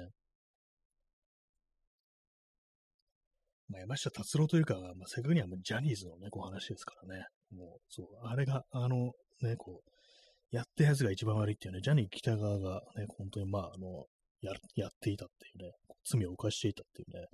[3.68, 7.24] まあ、山下達郎というか、まあ、正確にはもうジャニーズのね、こう話ですからね。
[7.54, 14.06] もう、そう、あれが、あの、ね、こう、やってやつが一番悪いっていうね、ジャニー北川がね、本当にまあ、あの、
[14.40, 15.72] や、やっていたっていうね、
[16.04, 17.26] 罪を犯していたっていうね、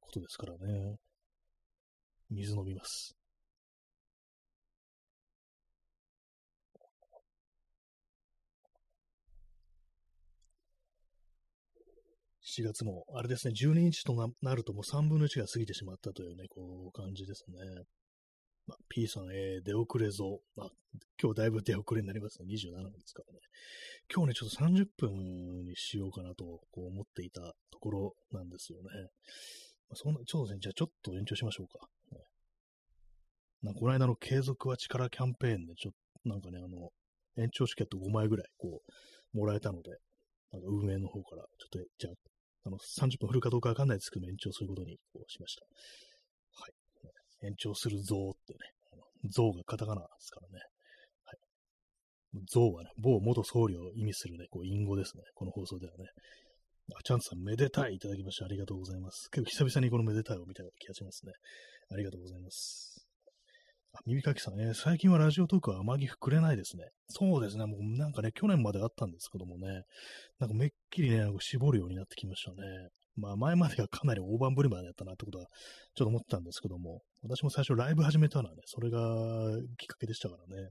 [0.00, 0.96] ことですからね。
[2.30, 3.17] 水飲みます。
[12.48, 17.58] 7月も、あれですね、12日となるともう3分の1が過ぎてしまったというね、こう、感じですね。
[18.66, 20.40] まあ、P さん、えー、出遅れぞ。
[20.56, 20.70] まあ、
[21.22, 22.46] 今日だいぶ出遅れになりますね。
[22.48, 23.40] 27分ですからね。
[24.12, 28.84] 今日ね、ちょっと30分にしようかなとこう思っていたところなんですよね。
[29.90, 31.86] まあ、そんな、ちょっとね、じゃあちょっと延長しましょうか。
[32.12, 32.24] ね、
[33.62, 36.90] なんかこの間の継続は力キャンペーンで、ちょっと、なんかね、あの、
[37.36, 38.82] 延長チケット5枚ぐらい、こ
[39.34, 39.90] う、もらえたので、
[40.52, 42.14] なんか運営の方から、ちょっと、じゃあ、
[42.64, 45.62] あの、30分振るかどうかわかんないですけど、延長することにこうしました。
[46.60, 47.46] はい。
[47.46, 48.58] 延長するぞーってね、
[48.92, 50.60] あの像がカタカナですからね。
[51.24, 51.38] はい。
[52.50, 55.22] 像はね、某元総理を意味するね、こう、隠語ですね。
[55.34, 56.06] この放送ではね。
[56.94, 59.30] あ、チャンスさん、めでたいいただきましてありがとうございます。
[59.30, 61.32] 結構久々にこのめでたいを見た気がしますね。
[61.90, 63.07] ありがとうございます。
[64.06, 66.84] 耳かきさん、えー、最近はラジオトークは天城くれないですね。
[67.08, 67.66] そうですね。
[67.66, 69.82] もうなんかね、去年まであったんですけどもね、
[70.38, 72.56] なんかめっきりね、なんか絞るようになってきましたね。
[73.16, 75.46] まあ前まではかなり大盤振りまでやったなってことは
[75.94, 78.98] ちょっと思ってたんですけども、私も最初ライブ始めたのはね、それが
[79.76, 80.70] きっかけでしたからね。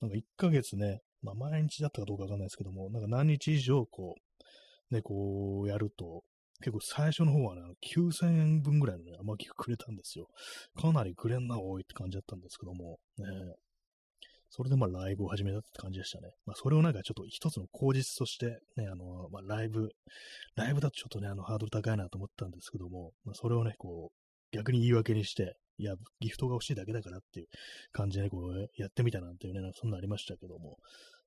[0.00, 4.14] なんか1ヶ月ね、まあ毎日だったかどうかわかんないですけども、なんか何日以上こ
[4.90, 6.24] う、ね、こうやると、
[6.60, 7.62] 結構最初の方はね、
[7.94, 10.28] 9000円分ぐらいのね、甘きがくれたんですよ。
[10.80, 13.26] かなりくれんな、多いって感じだったんですけども、ね、
[14.50, 16.28] それでまあライブを始めたって感じでしたね。
[16.44, 19.90] まあそれをなんかちょっと一つの口実として、ね、あの、まあライブ、
[20.56, 27.46] ライブだとちょっとね、あのハードル高いなと思ったんですけども、まあそれをね、こう、逆に言い訳にして、いや、ギフトが欲しいだけだからっていう
[27.92, 30.76] 感じでね、こう、やってみたなんていうね、そんなありましたけども、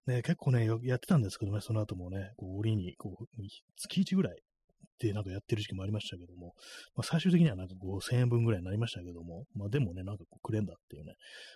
[0.05, 3.25] ね、結構ね、やってたんですけどね、その後もね、こう、折に、こう、
[3.77, 4.41] 月1ぐらい、
[4.99, 6.53] でなんかやってる時期もありましたけども、
[6.95, 11.13] まあ、最終的にはなんか5000円分ぐらいになりましたけども、まあでもね、なんかこうくれんだっていうね、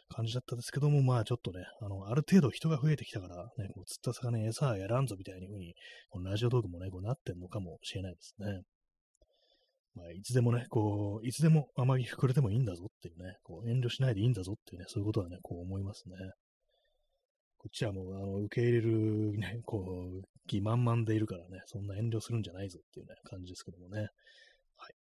[0.09, 5.73] 感じだったんですけども、まあちょっとね、あの、ある程度人が増えてきたから、ね、こう釣った魚に餌やらんぞみたいに風に、
[6.09, 8.61] このラジオトークもね、こうなってんのかもしれないですね。
[9.97, 16.15] まあ、いつでもね、こう、いつでも甘木くれてもいいんだぞっていうね、こう、遠慮しないでいいんだぞっていうね、そういうことはね、こう思いますね。
[17.57, 24.07] こっちはもう、あの、受け入れる、ね、 こう、気満々でいるからね、そんな遠慮するんじゃないぞっていうね、感じですけどもね。
[24.75, 24.95] はい。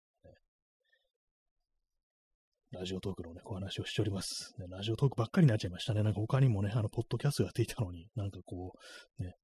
[2.73, 4.67] ラジオトークのね、お話をしております、ね。
[4.69, 6.03] ラジオトークばっかりになっちゃいましたね。
[6.03, 8.73] なんか他にもね、あの、ポッドキャストやっていたのに、なんかこ
[9.19, 9.37] う、ね、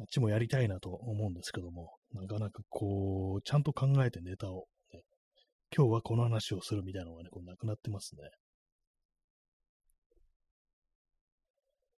[0.00, 5.02] あっちもやりたいなと思うんですけども、なかなかこう、ちゃんと考えてネタを、ね、
[5.76, 8.22] 今日はこの話をするみたいなのがね、こうなくなってますね。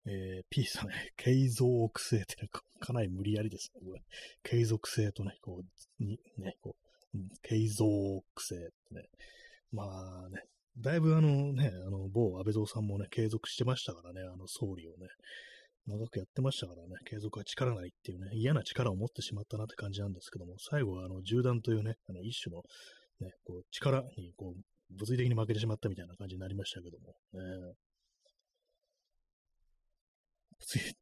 [0.06, 2.48] えー、P さんね、 継続性ってね、
[2.80, 3.80] かなり無理やりですね。
[3.84, 4.02] これ
[4.42, 6.76] 継続性とね、こう、に、ね、こ
[7.14, 9.08] う、継続性ってね。
[9.72, 9.84] ま
[10.26, 10.42] あね、
[10.78, 15.08] だいぶあのね、あの、某安倍蔵さんもね、継続してましたからね、あの総理をね、
[15.86, 22.62] 長くやってましたからね、継続は力ないっていうね、嫌な力を持ってしまったなって感じなんですけども、最後はあの、銃弾というね、あの、一種の、
[23.20, 27.74] ね、こう、力に、こう、物理的に負けてしまったみたいな感じになりましたけども、ね、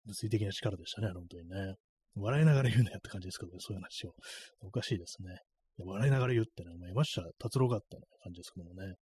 [0.06, 1.74] 物理的な力でしたね、本当にね。
[2.16, 4.14] 笑いながら言うなよって感じですけどね、そういう話を。
[4.60, 5.38] おかしいですね。
[5.78, 8.86] 笑いながら言うってね、お前山下達郎がって感じですけどもね。
[8.86, 8.94] はい。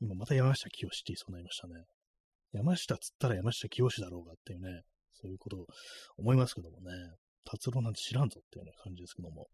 [0.00, 1.84] 今また山下清って言いそうになりましたね。
[2.52, 4.82] 山下つったら山下清だろうがっていうね、
[5.12, 5.66] そういうことを
[6.16, 6.92] 思いますけどもね。
[7.44, 9.48] 達郎なんて知らんぞっていうね、感じですけども。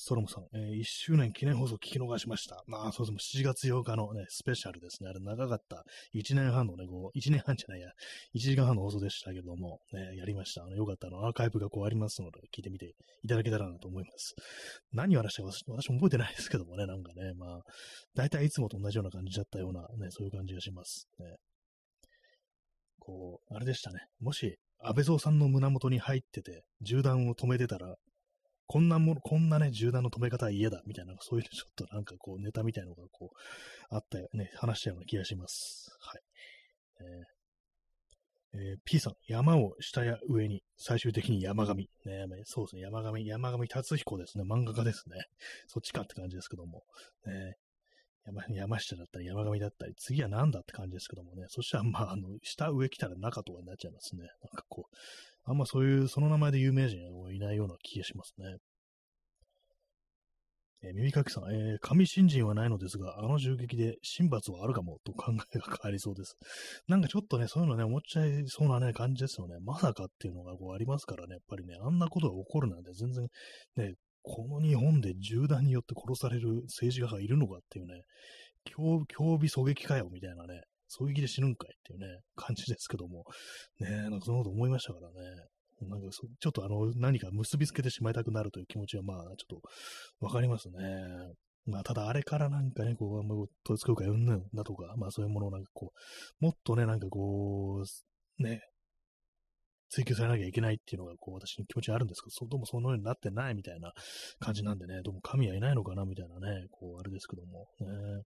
[0.00, 2.64] ストロムさん、えー、1周年記念放送聞き逃しました。
[2.66, 5.10] まあ、そうですね7月8日のね、スペシャルですね。
[5.10, 5.84] あれ長かった。
[6.14, 7.90] 1年半のね、こう、1年半じゃないや、
[8.34, 10.64] 1時間半の放送でしたけども、ね、やりました。
[10.64, 14.34] あの、よかったの、アーカイブがこうありますので、聞いてみていただけたらなと思います。
[14.90, 17.60] 何を話したか私も覚えてないですけどもね、なんかね、まあ、
[18.14, 21.08] 大体いつもと同じような感じだったような、ね、そういう感じがします。
[21.18, 21.36] ね、
[23.00, 24.00] こう、あれでしたね。
[24.18, 27.96] もし、安倍蔵さんの胸元に入ってて、銃弾を止めてたら、
[28.70, 33.36] こんなもの、こんなね、銃弾の止め方は嫌だ、みたいな、そういうちょっとなんかこう、ネタみたいなのがこう、
[33.92, 35.90] あったよね、話したような気がします。
[35.98, 36.22] はい。
[38.54, 41.74] えーえー、P さん、山を下や上に、最終的に山上。
[41.74, 41.88] ね、
[42.44, 45.16] そうですね、山上、山上達彦ですね、漫画家ですね。
[45.66, 46.84] そっちかって感じですけども。
[47.26, 47.56] ね、
[48.24, 51.46] 山山下だったり山上だったり、次は何だって感じですけどもね。
[51.48, 54.22] そしたら、まあ、あの、下上来たら中とかになっちゃいますね。
[54.22, 54.96] なんかこう、
[55.44, 58.56] あんまそういう、その名前で有名人はいないような気がしますね。
[60.82, 66.36] えー、耳かきさん、えー、神新人はないのですが、あの銃撃で神罰はあるかもと考えが変わりそうです。
[66.88, 69.56] なんかちょっとね、そういうのね、思っちゃいそうなね、感じですよね。
[69.62, 73.26] まさかっていうのがこうありますからね、やっぱりね、あんなことが起こるなんて全然、
[73.76, 78.02] ね、この日本で銃弾によって殺される政治家がいるのかっていうね、
[78.64, 79.04] 競
[79.38, 80.62] 技狙撃かよみたいなね、
[80.98, 83.24] 狙撃で死ぬんかいっていうね、感じですけども、
[83.78, 85.14] ね、なんかそのこと思いましたからね。
[85.82, 89.62] なんかそちょっとあの、何か結びつけてしまいたくなるという気持ちはまあ、ちょっと
[90.20, 90.74] わかりますね。
[91.66, 95.92] まあ、ただあれからなんかね、こう、あんま統一教会うんぬんだとか、まあそういうものをなんかこ
[96.40, 97.82] う、もっとね、なんかこ
[98.38, 98.60] う、ね、
[99.90, 103.92] 追求されなきゃいけないっていうのが、こう、私の気持ちあるんですけど、どうもそのようになってないみたいな
[104.38, 108.22] 感じなんでね、どうも神はいないのかなみたいなね、こう、あれですけども、ね。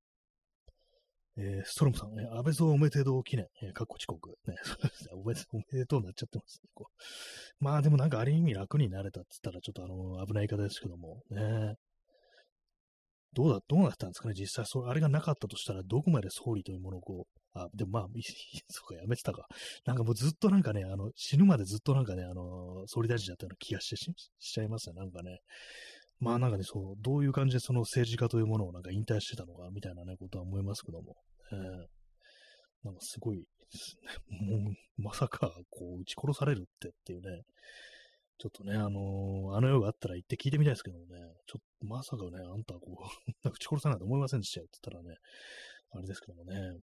[1.37, 4.39] えー、ストロムさん、ね、安倍蔵おめでとう記念、 えー、かっこ遅刻。
[4.47, 4.55] ね、
[5.13, 6.71] おめでおめでとうになっちゃってますね。
[6.75, 6.95] こう
[7.65, 11.77] まあでもなんかある意味楽になれたって言ったらちょっとあの、危ない言い方ですけども、ね。
[13.33, 18.07] どうだ、どうなったんですかね、実際、それあれがなかったとしたら、どこまで総理というものをこう、あ、でもまあ、
[18.69, 19.47] そうか、やめてたか。
[19.85, 25.41] なんかもうずっとなんかね、あの、死ぬまでずっとなんかね、あの、総理大臣だったような気がしてししちゃいますね、なんかね。
[26.25, 31.17] まあなんかね、そう、どういう感じでその政治家というものをなんか引退してたのか、みたいなね、ことは思いますけども。
[31.53, 31.59] えー、
[32.83, 33.45] なんかすごい、
[34.31, 37.43] もう、まさか、こう、撃ち殺されるってっていうね、
[38.39, 43.05] ちょっとね、あのー、あの世があったら行って聞いてみたいですけどもね、ちょっとまさかね、あんたこ
[43.45, 45.19] う、 撃ち殺さないと思いませんでしたよって言ったらね、
[45.91, 46.81] あれですけどもね、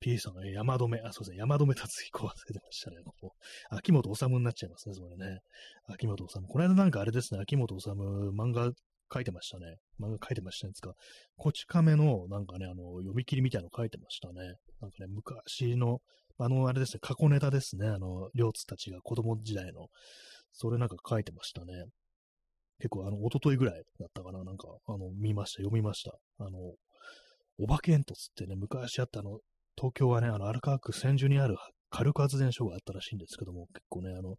[0.00, 2.96] P さんが山止め、あ、そうですね、山止め達彦忘れてましたね。
[3.04, 3.34] ここ
[3.70, 5.40] 秋元治になっちゃいますね、それね。
[5.86, 6.34] 秋元治。
[6.48, 8.70] この間なんかあれですね、秋元治漫画
[9.12, 9.76] 書いてましたね。
[10.00, 10.72] 漫画書いてましたね。
[10.74, 10.94] つか、
[11.36, 14.56] こち亀のなんかね、あの、読み切りみたいの書いてましたね。
[14.80, 16.00] なんかね、昔の、
[16.38, 17.86] あの、あれですね、過去ネタですね。
[17.88, 19.88] あの、両津たちが子供時代の、
[20.52, 21.84] それなんか書いてましたね。
[22.78, 24.42] 結構、あの、一昨日ぐらいだったかな。
[24.42, 26.12] なんか、あの、見ました、読みました。
[26.38, 26.58] あの、
[27.58, 29.38] お化け煙突ってね、昔あったあの、
[29.76, 31.56] 東京はね、あの、荒川区千住にある
[31.90, 34.36] 火力発電所があったらしいんですけども、結構ね、あの、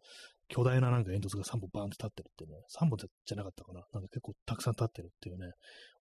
[0.48, 5.52] 巨大ななんか煙突が3本バーンって立ってるってね、3本じゃなかったかななんか結構たくさん立ってるっていうね、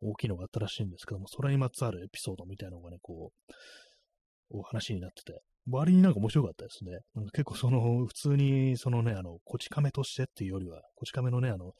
[0.02, 3.32] 大きいのがあったらしいんですけども、それにまつわるエピソードみたいなのがね、こ
[4.50, 6.98] う、お話になってて、割になんか面白かったですね。
[7.14, 11.72] なんか結構その、普通にそのね、あの、こち亀としてっていうよりは、こち亀のね、あの、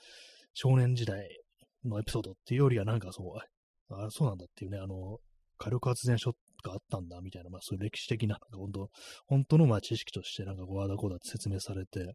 [0.55, 1.29] 少年時代
[1.85, 5.19] のエピソードっていうよりはなんかそう、あ、そうなんだっていうね、あの、
[5.59, 6.33] 火力発電所っ
[6.65, 8.91] があったんだ、みたいな、まあそういう歴史的な、本当
[9.27, 12.15] 本当のまあ知識としてなんかこう、あだこうだって説明されて、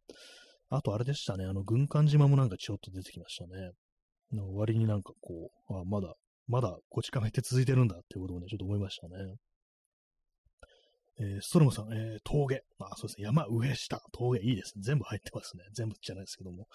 [0.69, 3.71] あとあれでしたね、あの、軍艦島もなんかちょっと出てきましたね。
[4.31, 6.13] の割になんかこう、あまだ、
[6.47, 9.36] まだこち亀って続いてるんだっていうことをね、ちょっと思いましたね。
[11.21, 12.63] えー、ストロムさん、えー、峠。
[12.80, 13.26] あ、そうですね。
[13.26, 14.01] 山、上、下。
[14.13, 14.84] 峠、いいですね。
[14.84, 15.63] 全部入ってますね。
[15.74, 16.67] 全部じゃないですけども。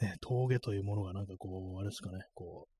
[0.00, 2.79] ね、峠というものがなんかこう、あれですかね、こう、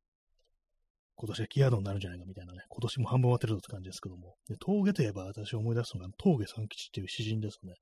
[1.21, 7.75] 今年はキーワードになるんじゃないかみたいなね、今年も半分終わってるぞって感じですけども、で峠といえば私思い出すのが、峠三吉っていう詩人ですね。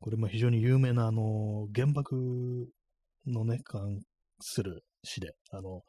[0.00, 2.16] これも非常に有名な、あの、原爆
[3.28, 4.00] のね、関
[4.40, 5.82] する詩で、あの、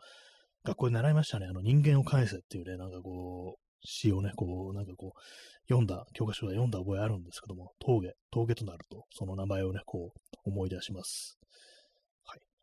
[0.63, 1.47] 学校で習いましたね。
[1.49, 5.19] あの、人間を返せっていうね、なんかこう、詩をね、こう、なんかこう、
[5.67, 11.39] 読んだ、教科書で読んだ覚えあるんですけども、峠、峠となると、その名前をね、こう、思い出します。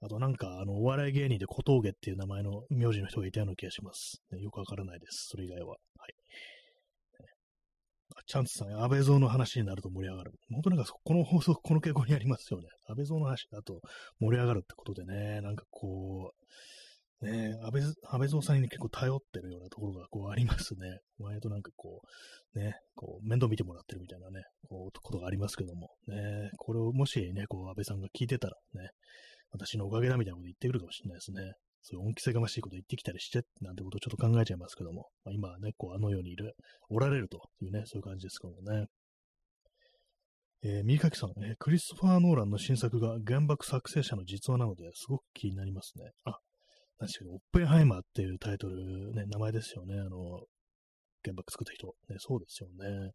[0.00, 4.22] あとなんか、あの、お笑い芸人で小峠っていう名前の名字の人がいたような気がします。
[4.30, 5.26] ね、よくわからないです。
[5.28, 5.70] それ以外は。
[5.70, 6.14] はい。
[8.26, 10.32] チャンスさん、安倍蔵の話になると盛り上がる。
[10.50, 12.68] 本当なんか、この放送、この傾向にありますよね。
[12.88, 13.80] 安倍蔵の話だと
[14.20, 16.44] 盛り上がるってことでね、なんかこう、
[17.20, 21.00] ね、安倍、安倍蔵さんに結構頼ってるようなところがこうありますね。
[21.18, 22.02] 割となんかこ
[22.54, 28.90] う、ね、こう、面倒見てもらってるみたいなね、こう、ことがありますけども、ね、これをもしね、こう、安倍さんが聞いてたらね、
[29.50, 31.54] 私のおかげだみたいなこと言ってくるかもしれないですね。
[31.82, 36.54] そういう恩着せがましいこと言ってきたりして、なんてことをちょっと考えちゃいますけども、まあ、今はね、こう、あの世にいる、
[36.88, 38.86] おられるというね、そういう感じですけどもね。
[40.64, 46.10] えー、三垣さん、えー、クリストファー・ノーランの新作が原爆作成者の実話なのですごく気になりますね。
[46.24, 46.38] あ、
[46.98, 49.98] 確かに、オッペンハイマーっていうタイトル、ね、名前ですよね。
[49.98, 50.44] あの、
[51.24, 51.94] 原爆作った人。
[52.08, 53.12] ね、そうですよね。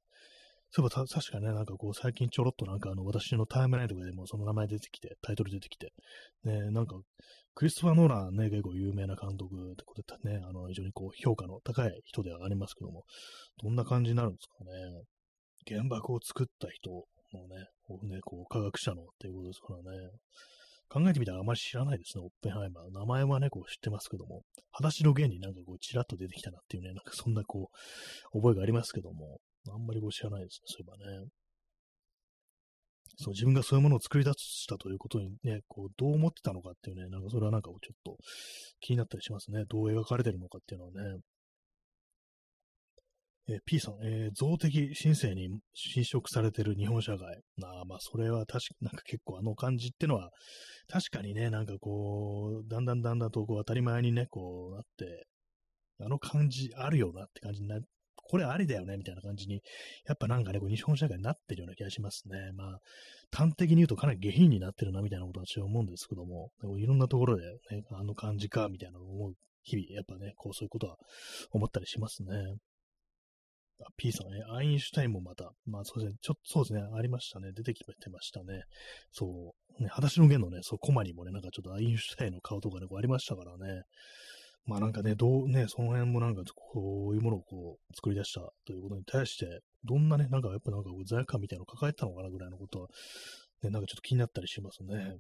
[0.75, 5.93] そういえば確かね、なんかこう最近ちょろっとなんかあの私のタイムラインとかでもその名前出てきて、タイトル出てきて、
[6.43, 6.95] ね、なんか
[7.53, 13.03] クリストファー・ノーランね、結構有名な監督ってことでね、あの非常にこう評価の高い人ではありますけども、
[13.61, 15.03] どんな感じになるんですかね。
[15.67, 16.89] 原爆を作った人
[17.37, 20.09] のね、ね、こう科学者のっていうことですからね。
[20.93, 22.93] 考えてみたらあまり知らないですね、オッペンハイマー。
[22.93, 27.71] 名前はね、こう知ってますけども、裸足の弦になんかこう、ちらっと出てきたなっていうね、なんかそんなこ
[28.31, 29.39] う、覚えがありますけども、
[29.71, 31.29] あんまりこう知らないですね、そういえばね。
[33.17, 38.17] そう、自分がそういうものを作り出したということにね、こう、どう思ってたのかっていうね、なんかそれはなんかちょっと
[38.79, 39.63] 気になったりしますね。
[39.67, 41.19] どう描かれてるのかっていうのはね。
[43.49, 47.41] えー、P さん、えー、造的申請に侵食されてる日本社会。
[47.63, 50.29] ああ、まあ、それは確か、なんか結構あの感じってのは、
[50.87, 55.27] 確かにね、なんかこう、だんだんだんだんとこう当たり前にね、こうなって、
[55.99, 57.79] あの感じあるよなって感じにな
[58.25, 59.61] これありだよね、みたいな感じに、
[60.07, 62.51] やっぱなんかね、こう日本社会になってるような気がしますね。
[62.55, 62.79] まあ、
[63.31, 69.33] 端的に言うとかなり下品になってるな、みたいなことは私は思うんですけども、でもいろんなところで、ね、あの感じか、みたいなのを思う
[69.63, 70.97] 日々、やっぱね、こうそういうことは
[71.51, 72.31] 思ったりしますね。
[73.87, 78.63] あ、P さんね、アインシュタインもまた、まあそうですね、ちょっとそうですね、ありましたね、出てきてましたね。
[79.11, 83.83] そう、ね、裸足の弦のね、そう、コマにもね、なんかちょっとアインシュタインの顔とかね、こうありましたからね。
[84.65, 92.87] まあなんかね、どうね、その辺もなんかこういうものをこう作り出したということに対して、どんなね、なんかやっぱなんか罪悪感みたいなのを抱えたのかなぐらいのことは、
[93.61, 95.17] ね、なんかちょっと気になったりしますね。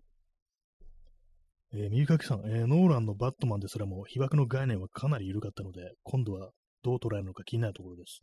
[1.75, 6.51] えー、右かきさん、えー、ノーランのバットマンですらも被爆の概念はかなり緩かったので、今度は
[6.83, 8.19] どう捉えるのか気になるところです。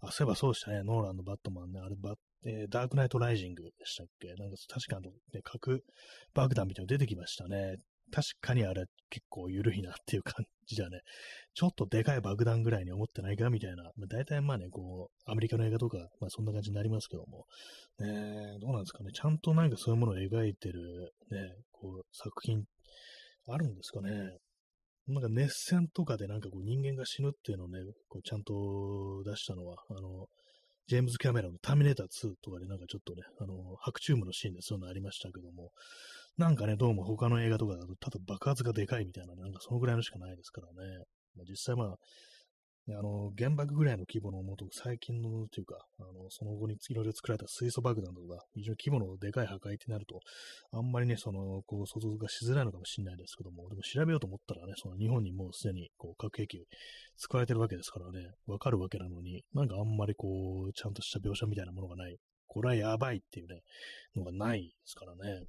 [0.00, 2.14] あ、そういえばそうでしたね、ノーランのバットマンね、あれバ
[2.46, 4.34] えー、ダークナイトライジングでしたっけ？
[4.34, 5.82] なんか確かあの、ね、核
[6.34, 7.76] 爆弾みたいなの出てきましたね。
[8.12, 11.00] 確かにあれ結構緩いなっていう感じだね。
[11.54, 13.84] ちょっとでかい爆弾ぐらいに思ってないかみたいな。
[13.96, 17.46] まあ、大体まあね、こう、アメリカの映画とか、まあそんな感じになりますけども。
[17.98, 19.10] ねどうなんですかね。
[19.14, 21.38] ちゃんとなんかそういうものを描いてるね、
[21.72, 22.64] こう、作品
[23.48, 24.10] あるんですかね。
[25.06, 27.78] なんか熱線とかでなんかこう人間が死ぬっていうのをね、
[28.08, 30.26] こうちゃんと出したのは、あの、
[30.86, 35.70] ジェームズ・キャメロンのターミネーター2とかでなんかちょっとね、あの、白チュームのシーンでそういうのありましたけども、
[36.36, 41.04] なんかね、どうも他の映画とかだと、ただ爆発がでかいみたいな、なんかそのぐらいのしかないですからね。
[41.36, 41.96] まあ、実際まあ、
[42.90, 50.20] あの、原爆ぐらいの規模のもと、最近のというか、あの、その後にいろいろ作られた水素爆弾とか、非常に規模のでかい破壊ってなると、
[50.70, 56.66] あんまりね、その、こう、想像がしづらいのかもしれないですけども、でも調べようと思ったらね、その日本にもうすでに、こう、核兵器
[57.16, 62.18] 使われてるわけですからね、わかるわけなのに、なんかあんまりこう、ちゃんとした描写みたいなものがない。
[62.46, 63.62] これはやばいっていうね、
[64.14, 65.44] のがないですからね。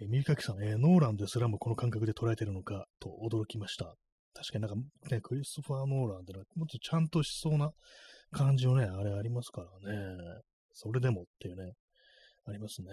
[0.00, 3.94] えー、三垣さん、えー、ノーランですらもこの感覚で捉えてるのかと驚きました。
[4.34, 4.76] 確かになんか
[5.10, 7.72] ね、クリストファー・ノーランってのはもっとちゃんとしそうな
[8.30, 10.42] 感じのね、あれありますからね。
[10.72, 11.72] それでもっていうね、
[12.46, 12.90] ありますね。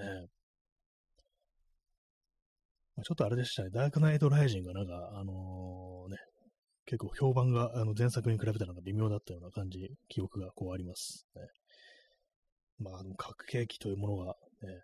[2.96, 6.18] まあ、ちょっとあれでしたね、ダークナイト・ライジンがなんか、あのー、ね、
[6.86, 9.80] 結構評判があの前作に比べたらなんか微妙だったような感じ、
[10.10, 11.42] 記憶がこうありますね。
[12.80, 14.82] まあ、核兵器というものがね、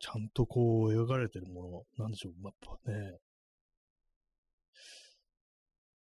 [0.00, 3.18] ちゃんとこう描かれてるもの、なんでしょう、まあ、ね、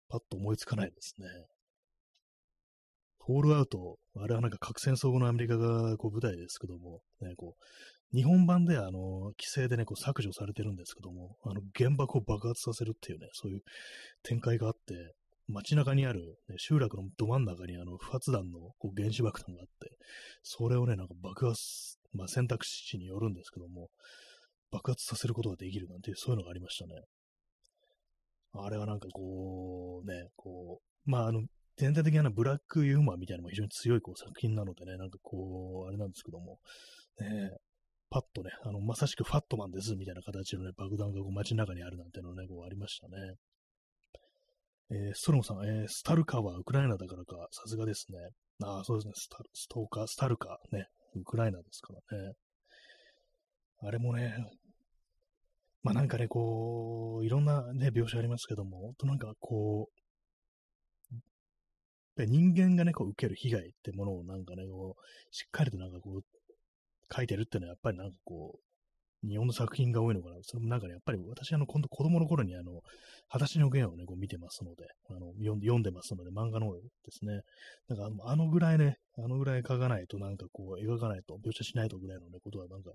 [0.10, 1.28] パッと思いつかないですね。
[3.20, 13.62] ホールアウト、あれはなんか核戦争後のアメリカがこう舞台ですけども、ね、こう、日本版ではあの、規制でね、こう削除されてるんですけども、あの、原爆を爆発させるっていうね、そういう
[14.24, 15.14] 展開があって、
[15.50, 19.92] 街中にある、ね、集落のど真ん中にあの不発弾のこう原子爆弾があって、
[20.44, 23.90] それをね、なんか爆発、まあ、選択肢によるんですけども、
[24.72, 26.94] 爆発させることができるなんていう、そういうのがありましたね。
[28.66, 31.42] あれはなんかこう、ね、こう、まあ、あの、
[31.78, 36.60] 全体的なブラックユーモアみたいなのも非常に強いこう作品なのでね、なんかこう、あれなんですけども、
[37.20, 37.52] ね、
[38.10, 43.36] パッとね、あの、まさしくファットマンですみたいな形のね、爆弾がこう街中にあるなんてのね、こうありましたね。
[44.90, 48.18] えー、ストロムさん、えー、スタルカはウクライナだからか、さすがですね。
[48.64, 52.34] ああ、そうですね、スタストーカー、スタルカ、ね、ウクライナですからね。
[53.84, 54.34] あれもね、
[55.88, 59.88] まあなんかね、こう、いろんなね、描写ありますけども、となんかこ
[62.18, 66.22] う、人間がね、こう受ける被害ってものをなんかね、こう、しっかりとなんかこう、
[67.16, 68.67] 書いてるっていうのはやっぱりなんかこう、
[69.24, 70.36] 日本の作品が多いのかな。
[70.42, 72.82] それもなんかね、やっぱり私、あの、今度子供の頃にあの、
[73.30, 77.42] 裸足の弦をね、こう見てますので、あの、読んでますので、漫画の方ですね。
[77.88, 82.92] なんかあのぐらいね、あのぐらい描かないと、なんかこう、描かないと、描写しないとぐらいのね、ことはなんか、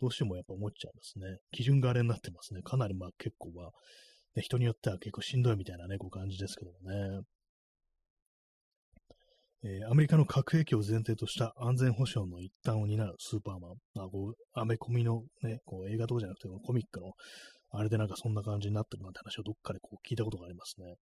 [0.00, 1.38] どうしてもやっぱ思っちゃいますね。
[1.50, 2.62] 基準があれになってますね。
[2.62, 3.72] かなりまあ結構は、
[4.36, 7.24] ね、人によっては結構しんどいみたいなね、こう感じですけどもね。
[9.66, 13.72] えー、アメリカの核兵器を前提とした安全保障の一端を担うスーパーマン。
[13.96, 17.12] あこうアメコミのね、こう映画とかじゃなくて、コミックの、
[17.70, 20.96] あれでなんかそんな感じになってるなんて話をどっかでこう聞いたことがありますね。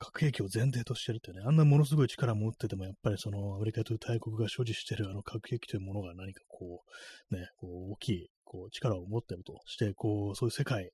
[0.00, 6.82] 核兵器を前提としてるってね、あんなものすごい力持ってても、やっぱりそのアメリカという大国が所持してるあの核兵器というものが何かこ
[7.30, 10.90] う、ね、こう大きいこう力を持ってるとして、こう、そういう世界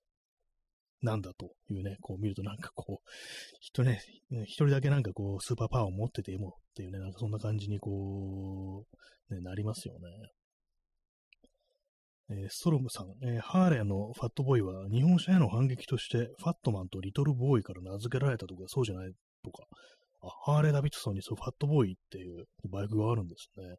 [1.03, 3.09] なんだというね、こう見るとなんかこう、
[3.61, 4.01] 人ね、
[4.44, 8.84] 一人だけなんかこう、スーパーパワーを持っててもっていうね、なんかそんな感じにこ
[9.30, 10.01] う、ね、なりますよね。
[12.30, 19.64] えー、ストロムさん、えー、ハーレーのファットボーイは日本車への反撃としてファットマンとリトルボーイから名付けられたとかそうじゃないとか、
[20.20, 23.76] あハーレー・ダビッドソンにそうファットボーイっていうバイクがあるんですね。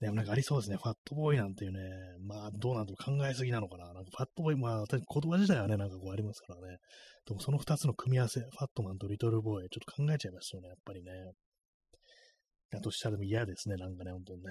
[0.00, 0.76] でもなんかありそうですね。
[0.76, 1.80] ファットボーイなんていうね、
[2.26, 3.92] まあどうなんと考えすぎなのかな。
[3.92, 6.78] なんかファットボーイ、まあ言葉自体はね、なんかこうありますからね。
[7.26, 11.10] でもその二つの組み合わせ、ファットマンとリトルボーイ、ちょっと考えちゃいますよね、やっぱりね。
[12.70, 14.50] だとしたら嫌ですね、なんかね、本当にね。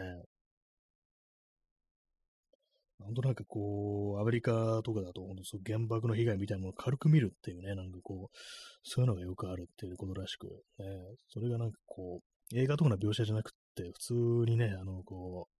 [2.99, 8.37] 本当なんとなくこう、アメリカとかだと、本当そう原爆の被害みたいなものを軽く見るっていうね、なんかこう、
[8.83, 10.85] そういうのがよくあるっていうことらしく、ね、
[11.29, 13.51] それがなんかこう、映画とかの描写じゃなく、
[13.93, 14.13] 普通
[14.49, 15.59] にね、あの、こう、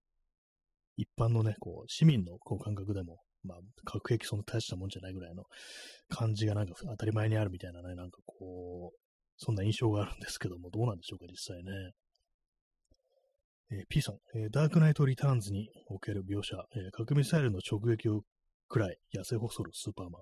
[0.97, 5.43] 一般のね、こう、市民のこう感覚でも、まあ、核兵器そんな大したもんじゃないぐらいの
[6.09, 8.97] 感じがなんか当たり前にあるみたいなね、なんかこう、
[9.37, 11.71] そんな印象があるんですけども、どうなんでしょうか、実際ね。
[13.71, 18.23] えー、P さん、えー、ダークナイト・リターンズにおける描写、えー、核ミサイルの直撃を
[18.67, 20.21] くらい痩せ細るスーパーマン。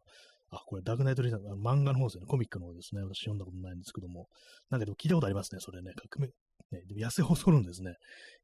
[0.50, 3.02] あ、これダークナイト・リターンズ、漫画の方ですね、コミックの方ですね。
[3.02, 4.28] 私読んだことないんですけども。
[4.70, 5.92] なんかでも聞いたことありますね、それね。
[5.96, 6.32] 革命、
[6.72, 7.96] ね、でも痩せ細るんですね。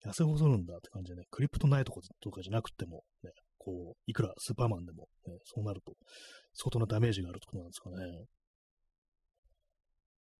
[0.05, 5.93] 痩せ細るんだって感じでね、クリプトナイトとかじゃなくても、ね、こう、いくらスーパーマンでも、ね、そうなると、
[6.53, 7.95] 相当なダメージがあるってことなんですかね。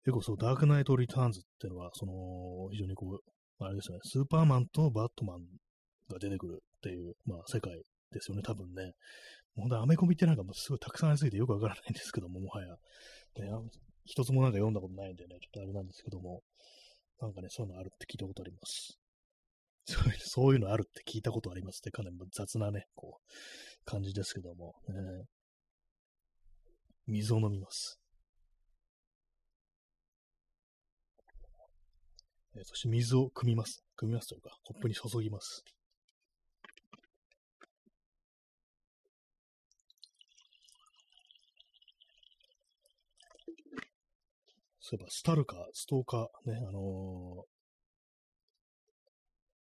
[0.06, 5.40] 結構そう、ダークナイト・リターンズっていうのは、その、非常にこう、あれですよね、スーパーマンとバットマン
[6.10, 7.74] が出てくるっていう、まあ、世界
[8.12, 8.92] ですよね、多分ね。
[9.56, 12.68] 本当アメコミってなんかもうすごいたくさんありすぎてよくわからないんですけども、もはや。
[12.70, 13.50] ね、
[14.06, 16.42] 一つもなんか読んだことないんでね、ちょっとあれなんですけども、
[17.22, 19.00] なんかね、そういうのあるって聞いたことあります。
[19.86, 25.26] そういうういうのあるって聞いたことありますって、かなり雑なね、こう、感じですけども、ね、
[27.08, 28.00] 水を飲みます。
[32.56, 33.84] えそして水を汲みます。
[34.00, 35.64] 汲みますというか、コップに注ぎます。
[44.94, 47.44] そういえば、スタルカ、ストーカー、ね、あのー、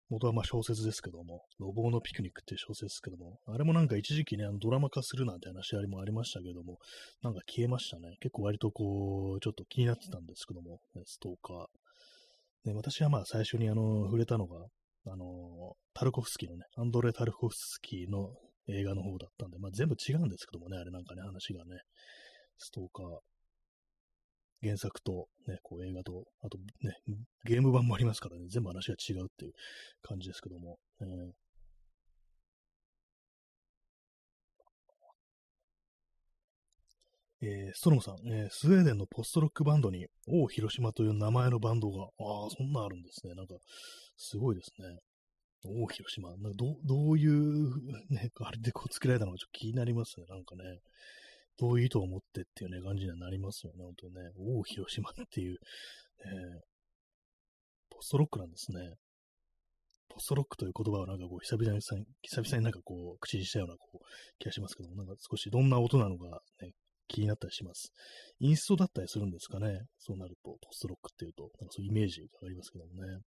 [0.09, 6.80] 元はまあ小説ですけども、路傍のピクニックっていう小説ですけども、あれもなんか一時期ね、あのドラマ化するなんて話ありもありましたけども、
[7.22, 8.17] なんか消えましたね。
[8.19, 12.69] 結構割とこう、ちょっと気になってたんですけども、ね、ストーカー。
[12.69, 14.65] ね、私はまあ最初にあの、触れたのが、
[15.05, 18.34] あの、タルコフスキーのね、アンドレ・タルコフスキーの
[18.67, 21.78] 映画の方だったんで、まあ全部違うんですけどもね、あれなんかね、話がね、
[22.57, 23.19] ストーカー。
[24.62, 26.95] 原作と、ね、こう映画と、あとね、
[27.45, 29.53] ゲーム版もありますからね、全部話が違うっていう
[30.01, 30.78] 感じですけども。
[31.01, 31.32] えー
[37.43, 43.34] えー、ストロムさん、えー、スウェーデンのポストロックバンドに、王広島という名前のバンドが、ああ、そんなあるんですね。
[43.34, 43.55] なんか、
[44.16, 44.99] すごいですね。
[45.66, 46.30] 王広島。
[46.30, 47.70] なんかどどういう、
[48.09, 50.26] ね、あれでこう作られたのかちょっと気になりますね。
[50.28, 50.64] なんかね、
[51.58, 53.84] どういう意図を持ってっていうね、感じにはなりますよね。
[53.84, 54.22] 本当にね。
[54.38, 55.58] 王広島っていう、
[56.26, 56.62] えー、
[57.89, 58.95] ポストロックなんですね。
[60.10, 61.82] ポストロックという言葉をなんかこう、久々に、
[62.22, 64.06] 久々になんかこう、口にしたようなこう
[64.39, 66.72] 気がしますけども、なんか少しどんな音なのかね、
[67.08, 67.93] 気になったりします。
[68.39, 69.86] インストだったりするんですかね。
[69.99, 73.20] そうなると、ポストロックっていうと、なんかそういうイメージがありますけどもね。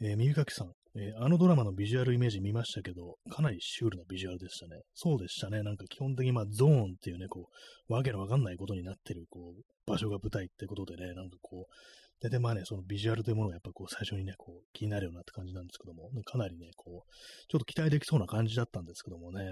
[0.00, 4.82] えー、耳かきさん、えー、あのドラマのビジュアルイメージ見ましたけど、かなりシュールなビジュアルでしたね。
[4.94, 5.62] そうでしたね。
[5.62, 7.48] なんか基本的にまあゾーンっていうね、こ
[7.88, 11.74] う、わけのわかんないことになってる、こう、場所が舞台ってことでね、なんかこう、
[12.20, 17.10] 大体まあね、そのビジュアルというものがやっぱこう最初にね、こう気になるようなって感じなんですけども、かなりね、こう、
[17.48, 19.42] ちょっと期待できそうな感じだったんですけどもね、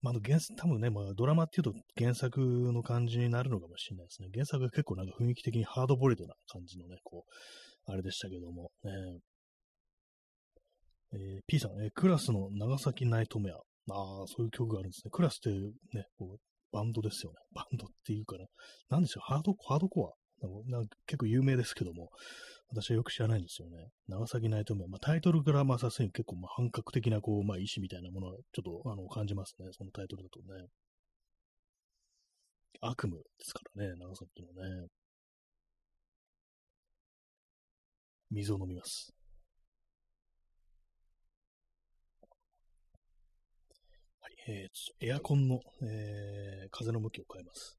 [0.00, 2.40] まあの、原多分ね、まあ、ドラマっていうと原作
[2.72, 4.28] の感じになるのかもしれないですね。
[4.32, 8.90] 原作が結構なんか雰囲気的にハードボイルドな感じのね、こう、あれでしたけども、ね。
[11.12, 13.54] えー、P さん、えー、クラスの長崎ナイトメア。
[13.54, 15.10] ああ、そういう曲があるんですね。
[15.10, 16.38] クラスってね、こう
[16.72, 17.38] バンドですよね。
[17.54, 18.46] バンドっていうかな。
[18.90, 20.12] なんでしょう、ハード、ハードコア？
[20.66, 22.10] なんか結構有名ですけども、
[22.68, 23.88] 私はよく知らないんですよね。
[24.06, 24.86] 長崎ナイトメア。
[24.86, 29.68] まあ、タイトルからまあさすがに結構まあ本格的なこう、まあ意志みたいなものはちょっとあの感じますね。
[29.72, 30.68] そのタイトルだとね。
[32.80, 34.86] 悪夢ですからね、長崎のね。
[38.30, 39.17] 水を飲みます。
[44.50, 47.78] えー、エアコンの、えー、風の向きを変えます。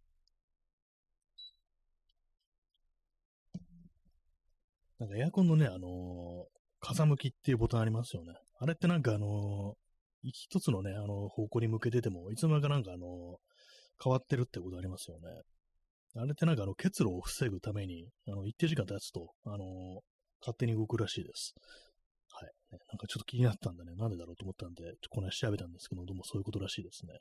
[5.00, 5.82] なんかエアコンのね、あのー、
[6.80, 8.34] 風向きっていうボタンありますよね。
[8.60, 13.40] あれってなんかあのー、一つのね、あの方向に向けてても、いつの間にかなんかあの
[14.04, 15.28] 変わってるってことありますよね。
[16.18, 20.02] あれってなんかあの結露を防ぐために、あの一定時間経つと、あの
[20.42, 21.56] 勝手に動くらしいです。
[22.72, 27.14] なんかちょっと気になったんでね、なんでだろうと思ったんで、この辺調べたんですけど、どうもそういうことらしいですね。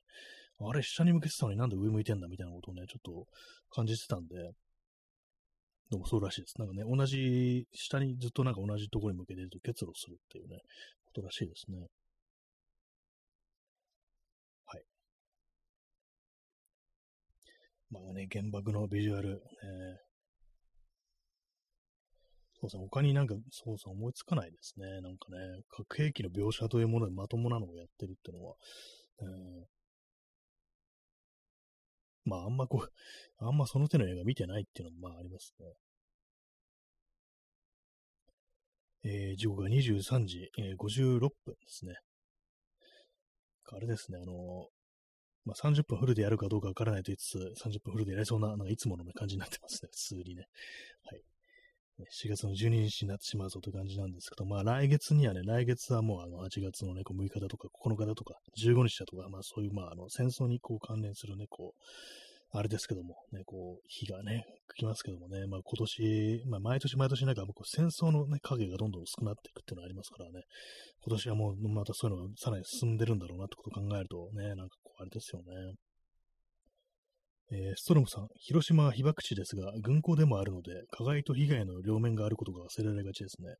[0.60, 3.26] あれ、下に向けてたのになんで上向いてんだみたいなことをね、ちょっと
[3.70, 4.52] 感じてたんで、
[5.90, 6.58] どうもそうらしいです。
[6.58, 10.60] なんかね、同じ、下にずっとなんか同じところに向けてると結露するっていうね、
[11.06, 11.86] ことらしいですね。
[14.66, 14.82] はい。
[17.90, 19.40] まあね、原爆のビジュアル、ね、
[22.60, 25.00] そうですね、他になんか、そうそう思いつかないですね。
[25.00, 25.38] なんかね、
[25.68, 28.56] 核兵器の描写というものでまともなのをやってるっていうのは、
[29.20, 29.64] えー、
[32.24, 35.66] まあ、あんまこう、あんまその手の映画見てないっていうのもまあありますね。
[39.04, 41.94] えー、時刻が23時、えー、56分ですね。
[43.70, 44.36] あれですね、あのー、
[45.44, 50.46] まあ、30分フルでやるかどうかわからないと言いつつ、30分フルでやりそうな、なんかいつもの感じになってますね、普通にね。
[51.04, 51.22] はい。
[52.04, 61.82] 4月の12日になってしまうぞという感じなんですけど、まあ来月にはね、来月はもうあの8月のね、こう6日だとか9日だとか15日だとか、まあそういうまああの戦争にこう関連するね、こう、
[62.50, 64.46] あれですけども、ね、こう、日がね、
[64.76, 70.44] 来ますけどもね、まあ今年、まあ毎年毎年なんかもう戦争のね、影がどんどん薄くなっていくっていうのがありますからね、
[71.04, 75.74] 今年はもうまたそういうのがさらに進んでるんだろうなってことを考えるとね、なんかこう、あれですよね。
[77.50, 83.54] えー、ストロムさん、広島は被爆地ですが、軍港でもあるので、加害と被害の両面があることが忘れられがちですね。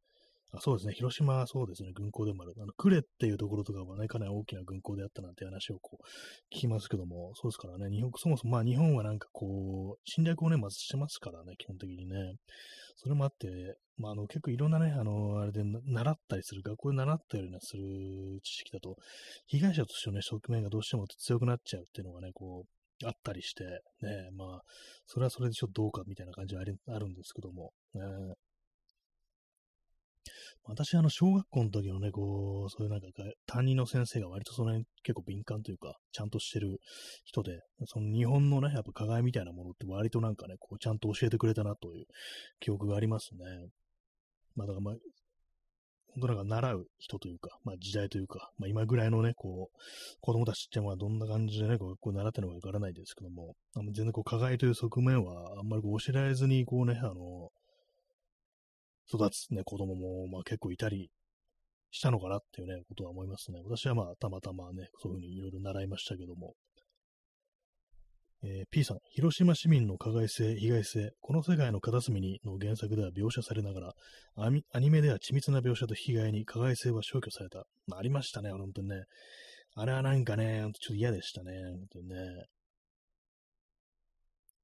[0.51, 2.53] あそうですね、広島はそうですね、軍港でもある。
[2.59, 6.05] あの、呉っていうところとかはね、かなり大きな軍港であったなんて話をこう、
[6.55, 12.35] 聞きますけども、そうですからね、日本、そもそもまあ日本はなんかこう、侵略をね、まずしてますからね、基本的にね。
[12.97, 18.97] それもあって、まあ、あの、結構いろんなね、あの、あれで習ったりする、学校で習ったりする知識だと、
[19.47, 23.65] 被害者としてのね、側面がどうしても強くなっちゃうっていうのがね、こう、あったりして、
[24.03, 24.61] ね、まあ、
[25.07, 26.65] それはそれでちょっとどうかみたいな感じはあ
[26.99, 28.01] るんですけども、ね、
[30.65, 33.07] 私、あの、小学校の時のね、こう、そういうなんか、
[33.47, 36.79] 担任の先生が割とその辺結構敏感というか、ちゃんとしてる
[37.25, 42.05] 人で、その日本のね、やっぱ課外みたいなものって割となんかね、こう、ちゃんと教えてくれたなという
[42.61, 43.71] 記憶がありますね。
[44.57, 44.95] まあ、だからまあ、
[46.15, 49.79] 本当なんか習う人というか、まあ時代というか、まあ今ぐらいのね、こう、
[50.21, 57.51] 子供たちってまあどんな感じでね、こう、こう習ってるのかわからないですけども、あの全然こう、課外という側面はあんまりこう教えられずに、こうね、あの、
[59.11, 61.11] 育つね、子供も、まあ、結構いたり
[61.91, 63.61] したのかなっていうね、ことは思いますね。
[63.65, 66.55] 私はまあ、たまたまね、そういうふうにいろいろ習いましたけども。
[68.45, 73.95] えー、P さん、広島市民の加害性、被害性、この世界の片隅にの原作では描写されながら、
[74.37, 77.65] アニメでは緻密な描写と被害に加害性は消去された。
[77.87, 79.05] まあ、ありましたね、本当にね。
[79.75, 82.45] あれはなんかね、ちょっと嫌でしたね、本当にね。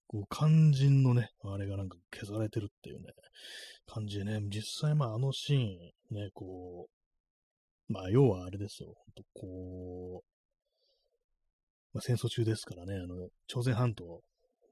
[0.06, 3.08] こう、肝心のね、あれがなんか消されてるっていうね、
[3.86, 6.86] 感じでね、実際まああのシーン、ね、こ
[7.88, 8.94] う、まあ要はあれですよ、
[9.34, 10.33] こう、
[11.94, 14.20] まあ、戦争中ですからね、あの、朝鮮半島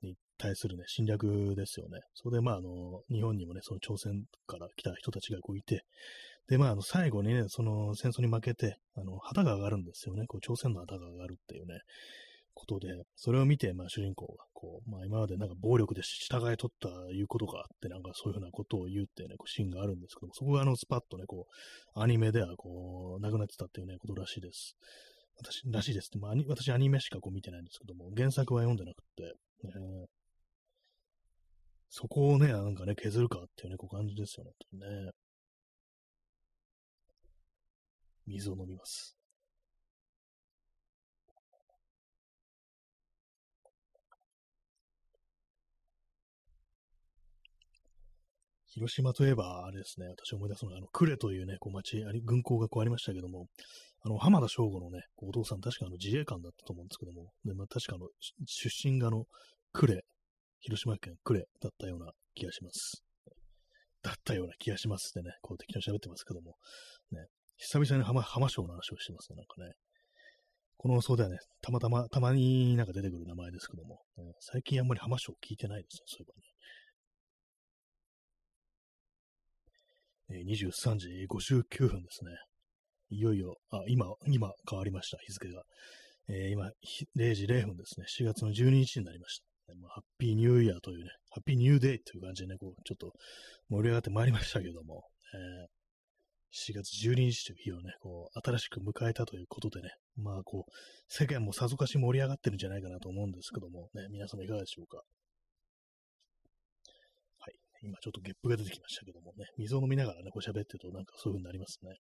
[0.02, 2.00] に対するね、侵略ですよね。
[2.14, 5.84] それでまああの、日本にもね、その朝鮮から来た人たちがこういて、
[6.48, 10.26] で、まあ、あの、最後にね、その戦争に負けて、あの、旗が上がるんですよね。
[10.26, 11.78] こう、朝鮮の旗が上がるっていうね、
[12.54, 21.46] ことで、それを見て、まあ、主人公が、こう、まあ、今までなんか暴力で従い取ったいうことがあって、なんかそういうふうなことを言うってね、こうシーンがあるんですけども、そこがあの、スパッとね、こ
[21.96, 24.76] う、アニメでは、こう、なくなってたっていうね、ことらしいです。
[25.36, 26.06] 私、らしいです。
[26.06, 29.22] って、まあ、私アニメしかこう見てないんですけども、原作は読んでなくて、
[29.64, 30.06] ね、
[31.88, 35.10] そこをね、なんかね、削るかっていうね、こう感じですよね、ね。
[38.26, 39.16] 水を飲みます。
[48.68, 53.48] 広島といえば、あれですね、私思い出すのが、あの、呉というね、こう町、あり軍港がこうありましたけども、
[54.04, 58.08] あの、浜田省吾のね、お父さん、確かあの自衛官だったと思うんですけども、でまあ、確かあの、
[58.46, 59.24] 出身があの、
[59.72, 60.00] 呉、
[60.60, 63.02] 広島県呉だったような気がします。
[64.02, 66.56] だったような気がしますってね、こう適当に喋ってますけども、
[67.12, 67.26] ね、
[67.56, 69.72] 久々に浜浜省の話をしてますね、なんかね。
[70.76, 76.52] このそうだよね、たまたま、たまになんか出てくる名前ですけども、うん、最近あんまり浜省聞いてないですね、そういえばね。
[80.44, 82.32] 23時59分ですね。
[83.14, 85.62] いよいよ、あ、今、今変わりました、日付が。
[86.28, 86.70] えー、今、
[87.16, 88.06] 0時0分ですね。
[88.08, 89.52] 4月の12日になりました。
[89.88, 93.12] ハッピーニューイヤーというね、ハッピーニューデイという感じでね、こう、ちょっと
[93.68, 95.04] 盛り上がってまいりましたけども、
[95.34, 95.68] えー、
[96.52, 100.72] 4月12日という日をね、こう、新しく迎えたということでね、まあ、こう、
[101.08, 104.98] 世間もさぞかし盛り上がってるんじゃないかなと思うんですけども、ね、皆様いかがでしょうか。
[104.98, 105.04] は
[107.50, 107.54] い。
[107.82, 111.96] 今ちょっとゲップが出てきましたけどもね、水を飲みながらね、こう喋ってるとなんかそういう風になりますね。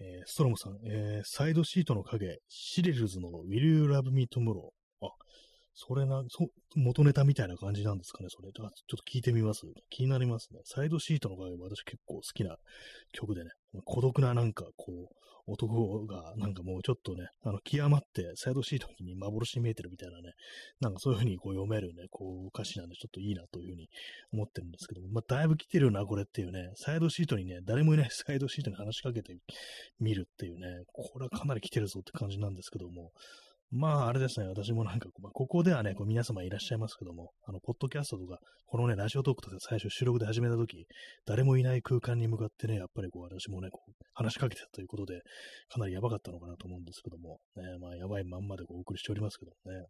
[0.00, 4.70] えー、ストロムさん、えー、サイドシートの影、シリルズの Will You Love Me Tomorrow？
[5.02, 5.08] あ、
[5.74, 8.50] それな、そ、元ネタみたいな感じなんですかね、それ。
[8.52, 9.62] ちょっと聞いてみます。
[9.88, 10.60] 気になりますね。
[10.64, 12.56] サイドシートの場合私結構好きな
[13.12, 13.50] 曲でね、
[13.84, 15.14] 孤独ななんかこう、
[15.46, 20.32] 男がなんかもうちょっとね、あの、極まってサイドシートに幻に見えてるみたいなね、
[20.80, 23.88] なんかそういう風にこう読めるね、こう歌詞なんでちょっといいなという風に
[24.32, 29.36] 思ってるんですけども、まあ、だいぶ来てるな、これっていうね、サイドシートにね、誰もいない サイドシートに話しかけて
[29.98, 33.12] みるっていうね、これはかなり来てるぞって感じなんですけども、
[33.72, 40.86] まあ、あれですね、私もなんか、まあ、ここではね、こう皆様いらっしゃいますけども、あの、ポッドキャストとか、このね、ラジオトークとか最初収録で始めたとき、
[41.24, 45.20] 誰もいない空間に向かってね、やっぱりこう、私もね、こう、話しかけてたということで、
[45.68, 49.86] かなりやばかったのかなと思うんですけども、ね、まあ、やばいまんまでこうお送りしておりますけどもね。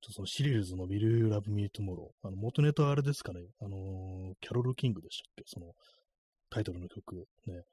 [0.00, 5.42] ちょっとそのシリーズの Will You Love Me Tomorrow、あの、元ネタはあれですかね、あのー、キャロル・キングでしたっけ？
[5.46, 5.72] その、
[6.50, 7.64] タイトルの曲、ね。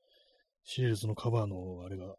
[0.64, 2.16] シリーズのカバーのあれが、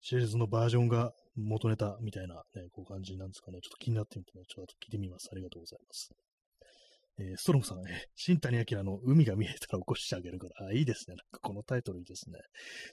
[0.00, 3.58] シリーズのバージョンが元ネタみたいなね、こう感じなんですかね。
[3.62, 5.28] ちょっと気になってみてね、ちょっと聞いてみます。
[5.32, 6.10] ありがとうございます。
[7.18, 11.16] えー、ストロムさん、ね、新谷明の海が見えたら起こしてあげるから、あ、いいですね。
[11.16, 12.38] なんかこのタイトルいいですね。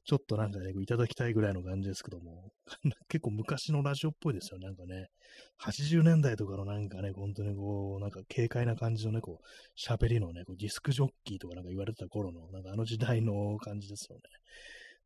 [0.05, 2.51] ちょっとなんかね、いただきたいぐらいの感じですけども、
[3.09, 4.67] 結構昔のラジオっぽいですよね。
[4.67, 5.07] なんかね、
[5.59, 9.45] 80年代とかのなんかね、本当にこう、なんか軽快な感じのね、こう、
[9.77, 14.21] 喋りのね、こうディスクジョッキーとかなんか言われてた頃の、なんかあの時代の感じですよね。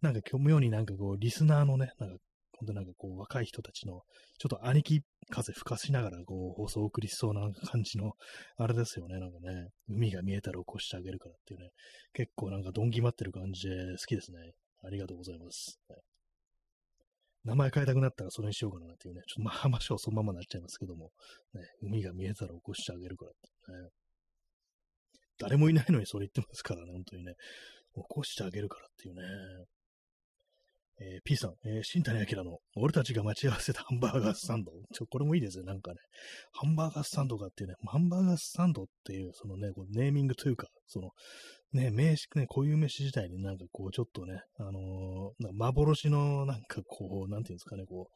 [0.02, 2.18] なんか妙になんかこう、リスナーのね、なんか
[2.60, 4.02] 本当なんかこう、若い人たちの、
[4.40, 8.14] ちょっと兄貴風吹かしながら、こう、放送を送りしそうな感じの、
[8.58, 11.70] あれですよね、なんかね、海が見えたら起こしてあげるからっていうね、
[12.14, 14.54] 結構なんかドン決まってる感じで好きですね。
[14.84, 15.80] ありがとうございます。
[17.44, 21.12] 名前変えたくなったらそれにしようかなっていうね、ちょっとまあ、話はそのままになっちゃいますけども、
[21.54, 23.90] ね、海が見えたら起こしてあげるからってね。
[25.40, 27.36] 誰もいないのにそれ言ってますからね、本当にね。
[27.96, 29.22] 起こしてあげるからっていうね。
[31.00, 34.72] えー、P さん、えー、新谷明の、俺たちが待ち合わせたハンバーガースタンド。
[34.94, 36.00] ちょ、これもいいですね、なんかね。
[36.54, 41.12] ハンバーガースタンドかっていうね、ハンバーガースタンドっていう、そのね、こうネーミングというか、その、
[41.74, 48.16] ね、名詞、ね、固有名詞自体になんかこう、ちょっとね、あのー、幻のなんかこう、なんていうんですかね、こう、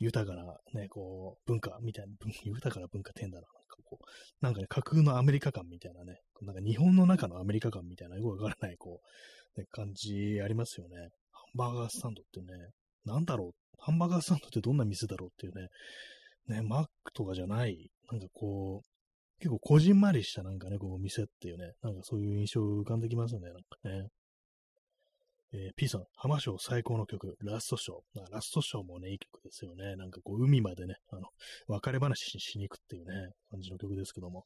[0.00, 2.14] 豊かなね、こう、文化みたいな、
[2.44, 3.42] 豊かな文化ってんだな。
[3.42, 4.04] なんかこう、
[4.40, 9.00] なんかね、架空のアメリカ感みたいなね、なんか日本の中のアメリカ感みたいな、よくわからない、こ
[9.56, 11.10] う、ね、感じありますよね。
[11.58, 12.70] バーガースタンドってね、
[13.04, 15.68] なんだろう、ハンバーガースタンドってどんな店だろうっていうね、
[16.46, 24.08] ね、マックとかじゃない、なんかこう、結構こじんまりしたなんかね、こう店っていうね、なんかそういう印象浮かんできますよね、なんかね。
[25.54, 28.22] えー、P さん、浜章最高の曲、ラストショー。
[28.22, 29.96] あラストショーもね、いい曲ですよね。
[29.96, 31.28] なんかこう、海までね、あの、
[31.68, 34.44] 別れ話にしに行くっていうね、感じの曲ですけども。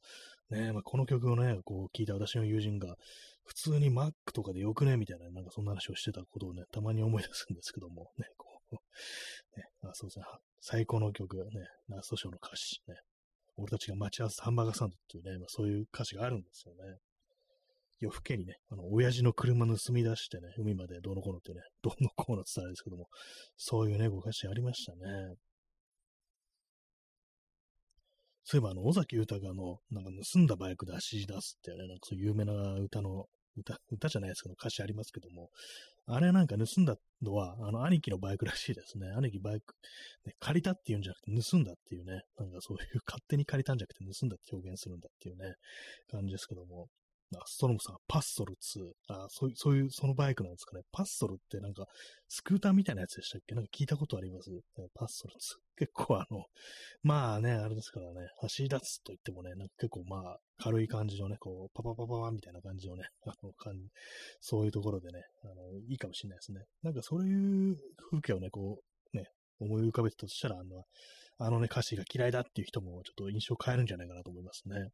[0.50, 2.96] ね、まあ、この曲をね、こう、聞いた私の友人が、
[3.44, 4.96] 普通に Mac とかでよくね？
[4.96, 8.76] みたいな、なんかそんな話をしてたことをね、たまに思い出すんですけども、ね、こう、
[9.58, 10.24] ね、あそうですね、
[10.60, 12.94] 最高の曲、ね、ラストショーの歌詞、ね、
[13.56, 16.98] 俺たちが待ち合わせハンバーガーサンドっていうね、まあ、そういう歌詞があるんですよね。
[18.02, 23.06] 夜更けにね、あの、親父の車盗み出してね、海までどうのこうのってね、 どうのこうのって言ったらですけども、
[23.56, 25.36] そういうね、ご歌詞ありましたね。
[28.44, 33.26] そういえば、あの、尾崎豊の、なんか盗んだバイクで走り出すってね、なんかそういう有名な歌の、
[33.56, 35.48] 歌、歌じゃないですけど、歌詞ありますけども、
[36.06, 39.12] あれなんか盗んだのは、あの、兄貴のバイクらしいですね。
[39.16, 39.74] 兄貴バイク、
[40.26, 45.54] ね、借りたっていうんじゃなくて、盗んだっていうね、なんかそういう勝手に借りたんじゃなくて、盗んだって表現するんだっていうね、
[46.10, 46.88] 感じですけども、
[47.46, 48.92] ストロムさん、パッソル2。
[49.08, 50.82] あそういう、そういう、そのバイクなんですかね。
[50.92, 51.86] パッソルってなんか、
[52.28, 53.54] スクーターみたいなやつでしたっけ？
[53.54, 54.50] なんか聞いたことあります、
[54.94, 55.38] パッソル2。
[55.76, 56.44] 結構あの、
[57.02, 63.88] まあね、あれですからね、走り出すと言ってもね、なんか結構まあ、軽い感じのね、こう、パパパパパみたいな感じのね、 あの、感じ、
[64.40, 66.64] そういうところでね、あの、いいかもしれないですね。
[66.82, 67.76] なんかそういう
[68.10, 69.24] 風景をね、こう、ね、
[69.58, 70.84] 思い浮かべたとしたら、あの、
[71.38, 74.90] あのね、歌詞が嫌いだっていう人もちょっと印象変えるんじゃないかなと思いますね。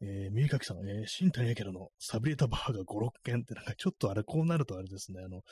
[0.00, 5.42] えー、三垣さん、えー、新谷明のサビれたバーが5、6件ってなんかちょっとあれ、こうなるとあれですね、あの、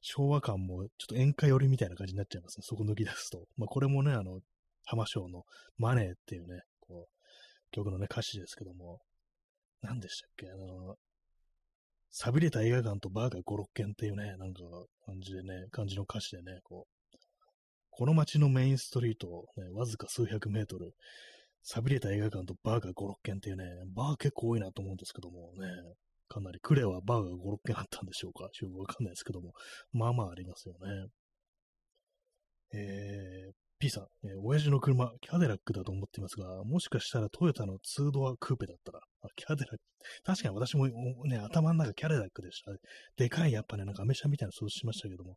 [0.00, 2.62] 昭和感もちょっと演歌寄りみたいな感じになっちゃいますね。
[2.64, 3.44] そこ抜き出すと。
[3.56, 4.40] まあこれもね、あの、
[4.84, 5.44] 浜章の
[5.76, 9.00] マネーっていうね、こう、曲のね、歌詞ですけども、
[9.82, 10.50] 何でしたっけ？
[10.50, 10.96] あの、
[12.10, 14.62] 錆びれた映画館とバーが5、6件っていうね、なんか
[15.06, 17.16] 感じでね、感じの歌詞でね、こう、
[17.90, 20.92] この街のメインストリートをね、わずか数百メートル、
[21.62, 25.66] 寂れた映画館とバーが5、6軒っていうね、バー結構多いなと思うんですけどもね、
[26.28, 28.48] かなりクレはバーが5、6軒あったんでしょうか。
[28.52, 29.52] ちょっとわかんないですけども、
[29.92, 31.06] まあまあありますよね。
[32.72, 39.78] えー、P さん、えー、親父の車、キャデラックだと思っていますが、もしかしたらトヨタの2ドアクーペだったら、あキャデラック、
[40.22, 40.86] 確かに私も
[41.24, 42.72] ね、頭の中キャデラックでした。
[43.16, 45.36] でかい、やっぱね、なんかアメ車みたいな想像しましたけども、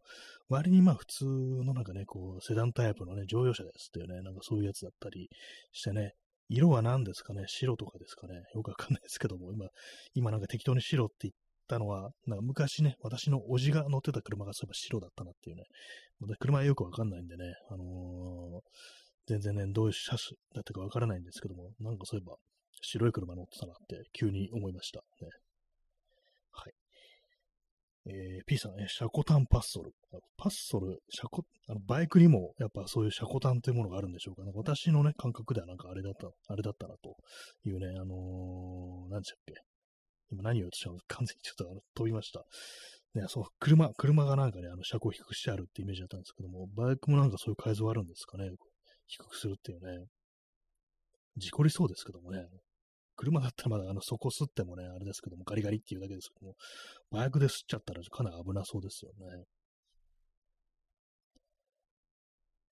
[0.50, 5.30] 割にまあ普通のなんかね、こう、セダンタイプのね、乗用車ですっていうね、なんかそういうやつだったり
[5.72, 6.12] してね、
[6.50, 9.68] 色は何ですかね白とかですかねよくわかんないですけども、今、
[10.14, 11.34] 今なんか適当に白って言っ
[11.68, 15.64] たのは、なんか昔ね、私の叔父が乗ってた車がそういえば白だったなっていうね、
[16.40, 18.60] 車はよくわかんないんでね、あのー、
[19.28, 22.36] 全然ね、どういう車種だったかわからないんですけども、なんかそういえば
[22.82, 25.00] 白い車乗ってたなって急に思いました。
[25.22, 25.30] ね、
[26.52, 26.74] はい。
[28.06, 29.92] えー、P さん、えー、シャコタンパッソル。
[30.38, 34.44] パッソル、シャコ、あの、バイクにも、やっぱそういうシャコタンというものがあるんでしょうか？
[34.44, 34.52] ね。
[34.54, 37.16] 私のね、感覚ではなんかあれだった、あれだったなと
[37.66, 39.54] いうね、あのー、何でしたっけ？
[40.34, 42.44] 今何を言おうとしたの完全にちょっとあの飛びました。
[43.14, 48.50] ね、そう、車、車がなんかね、あの、車高低くしてあるってイメージだったんですけども、バイクもなんかそういう改造あるんですかね。
[49.06, 50.08] 低くするっていうね。
[51.38, 52.48] 事故りそうですけどもね。
[53.16, 56.56] 車だったらまだあの底吸ってもね、あれですけども、ガリガリっていうだけですけども、
[57.12, 59.46] バイクで吸っちゃったらかなり危なそうですよね。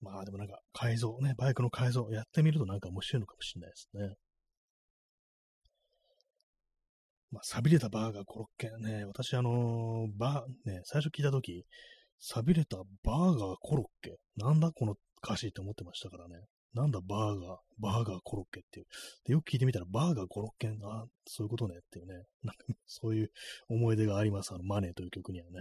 [0.02, 4.16] まあでもなんか改造ね、バイクの改造やってみるとなんか面白いのかもしれないですね。
[7.32, 11.66] まあ、錆びれたバーガーコロッケね、私あのー、バー、ね、最初聞いたとき、
[12.20, 16.36] 錆びれたバーガーコロッケなんだこの歌詞って思ってましたからね。
[16.74, 18.86] なんだバーガー、バーガーコロッケっていう。
[19.26, 22.14] で、よく聞いてみたら、バーガーコロッケあそういうことねっていうね。
[22.44, 23.32] なんか、そういう
[23.68, 24.54] 思い出があります。
[24.54, 25.60] あの、マネーという曲にはね。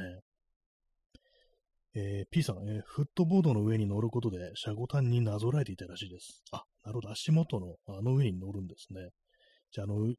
[1.94, 6.44] えー、P さん、えー、フットボードの上に乗ることで、シャゴタンになぞらえていたらしいです。
[6.52, 7.10] あ、なるほど。
[7.10, 9.08] 足元のあの上に乗るんですね。
[9.72, 10.14] じゃあ、あの、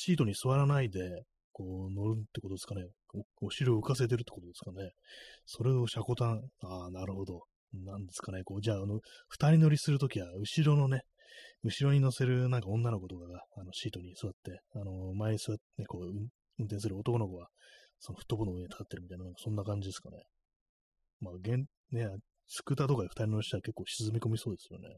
[0.00, 2.86] シートに座らないで、こう、乗るってことですかね。
[3.40, 4.92] お尻を浮かせてるってことですかね。
[5.44, 7.42] それをシャコタン、ああ、なるほど。
[7.74, 11.00] なんですかね、こう、じゃあ、あの、二人乗りするときは、後ろのね、
[11.64, 17.48] 後ろに乗せるなんか女の子とかが、あの、シートに座って、あの、前に座って、ね、こう、運転する男の子は、
[17.98, 20.22] そのフットボールの上に立ってるみたいな、そんな感じですかね。
[21.20, 22.06] まあ、現、ね、
[22.46, 24.96] スクーターとかで二人乗りしたら結構沈み込みそうですよね。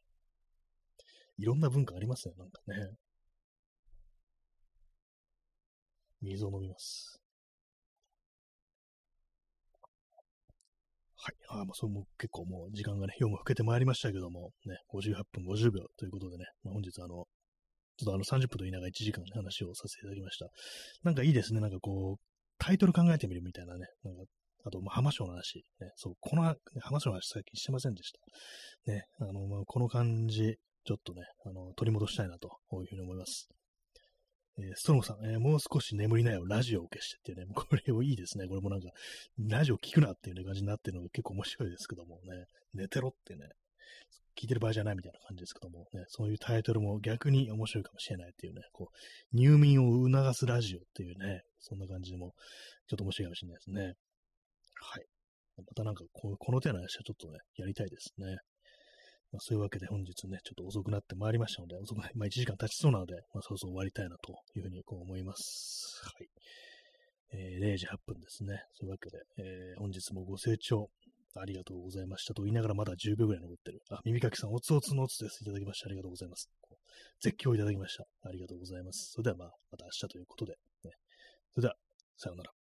[1.39, 2.97] いろんな文化ありますね、なんかね。
[6.23, 7.21] 水を飲みます。
[11.23, 11.35] はい。
[11.51, 17.27] ああまあ、それも結構もう時間がね、夜も更けてまいりましたけども、ね、58分50秒ということでね、まあ、本日あの、
[17.99, 20.47] ちょっとあの30分と言いながら1時間話をさせていただきました。
[21.05, 21.61] なんかいいですね。
[21.61, 22.21] なんかこう、
[22.59, 23.87] タイトル考えてみるみたいなね。
[24.03, 24.23] なんか
[24.65, 25.65] あと、まあ、浜章の話。
[25.81, 28.93] ね、そう、この、浜章の話最近してませんでした。
[28.93, 33.49] ね、あの、まあ、この感じ、ちょっとね、あの、取り戻したいなというふうに思います。
[34.61, 38.47] えー、ストロムさん、えー、もう少し眠りなよ、ラジオを消してっていうね、 これもいいですね。
[38.47, 38.91] これもなんか、
[39.39, 42.45] ラジオ聞くなっていう、ね、感じになってるのが結構面白いですけどもね、
[42.75, 43.49] 寝てろってね、
[44.37, 52.35] 聞いてる場合じゃないみたいな感じですけども、ね、そういうタイトルも逆に面白いかもしれないっていうね、こう、入眠を促すラジオっていうね、そんな感じでも、
[52.87, 53.95] ちょっと面白いかもしれないですね。
[54.77, 55.07] はい。
[55.57, 58.39] またなんかこ、この手の話はちょっとね、やりたいですね。
[59.33, 66.03] まあ、そういうわけで本日ね、ちょっと遅くなってまいりましたので、遅くなまあ、1時間経ちそうなので、まあ、そろそろ終わりたいなというふうにこう思います。
[66.05, 66.29] はい。
[67.33, 68.63] えー、0時8分ですね。
[68.75, 70.91] そういうわけで、えー、本日もご清聴
[71.37, 73.83] ありがとうございましたと言いながらまだ10秒ぐらい残ってる。
[73.91, 75.43] あ、耳かきさん、おつおつのおつです。
[75.43, 76.51] いただきましてありがとうございます。
[77.23, 78.05] 絶叫いただきました。
[78.29, 79.13] ありがとうございます。
[79.13, 80.53] それではまあ、また明日ということで、
[80.85, 80.91] ね。
[81.55, 81.75] それでは、
[82.17, 82.60] さようなら。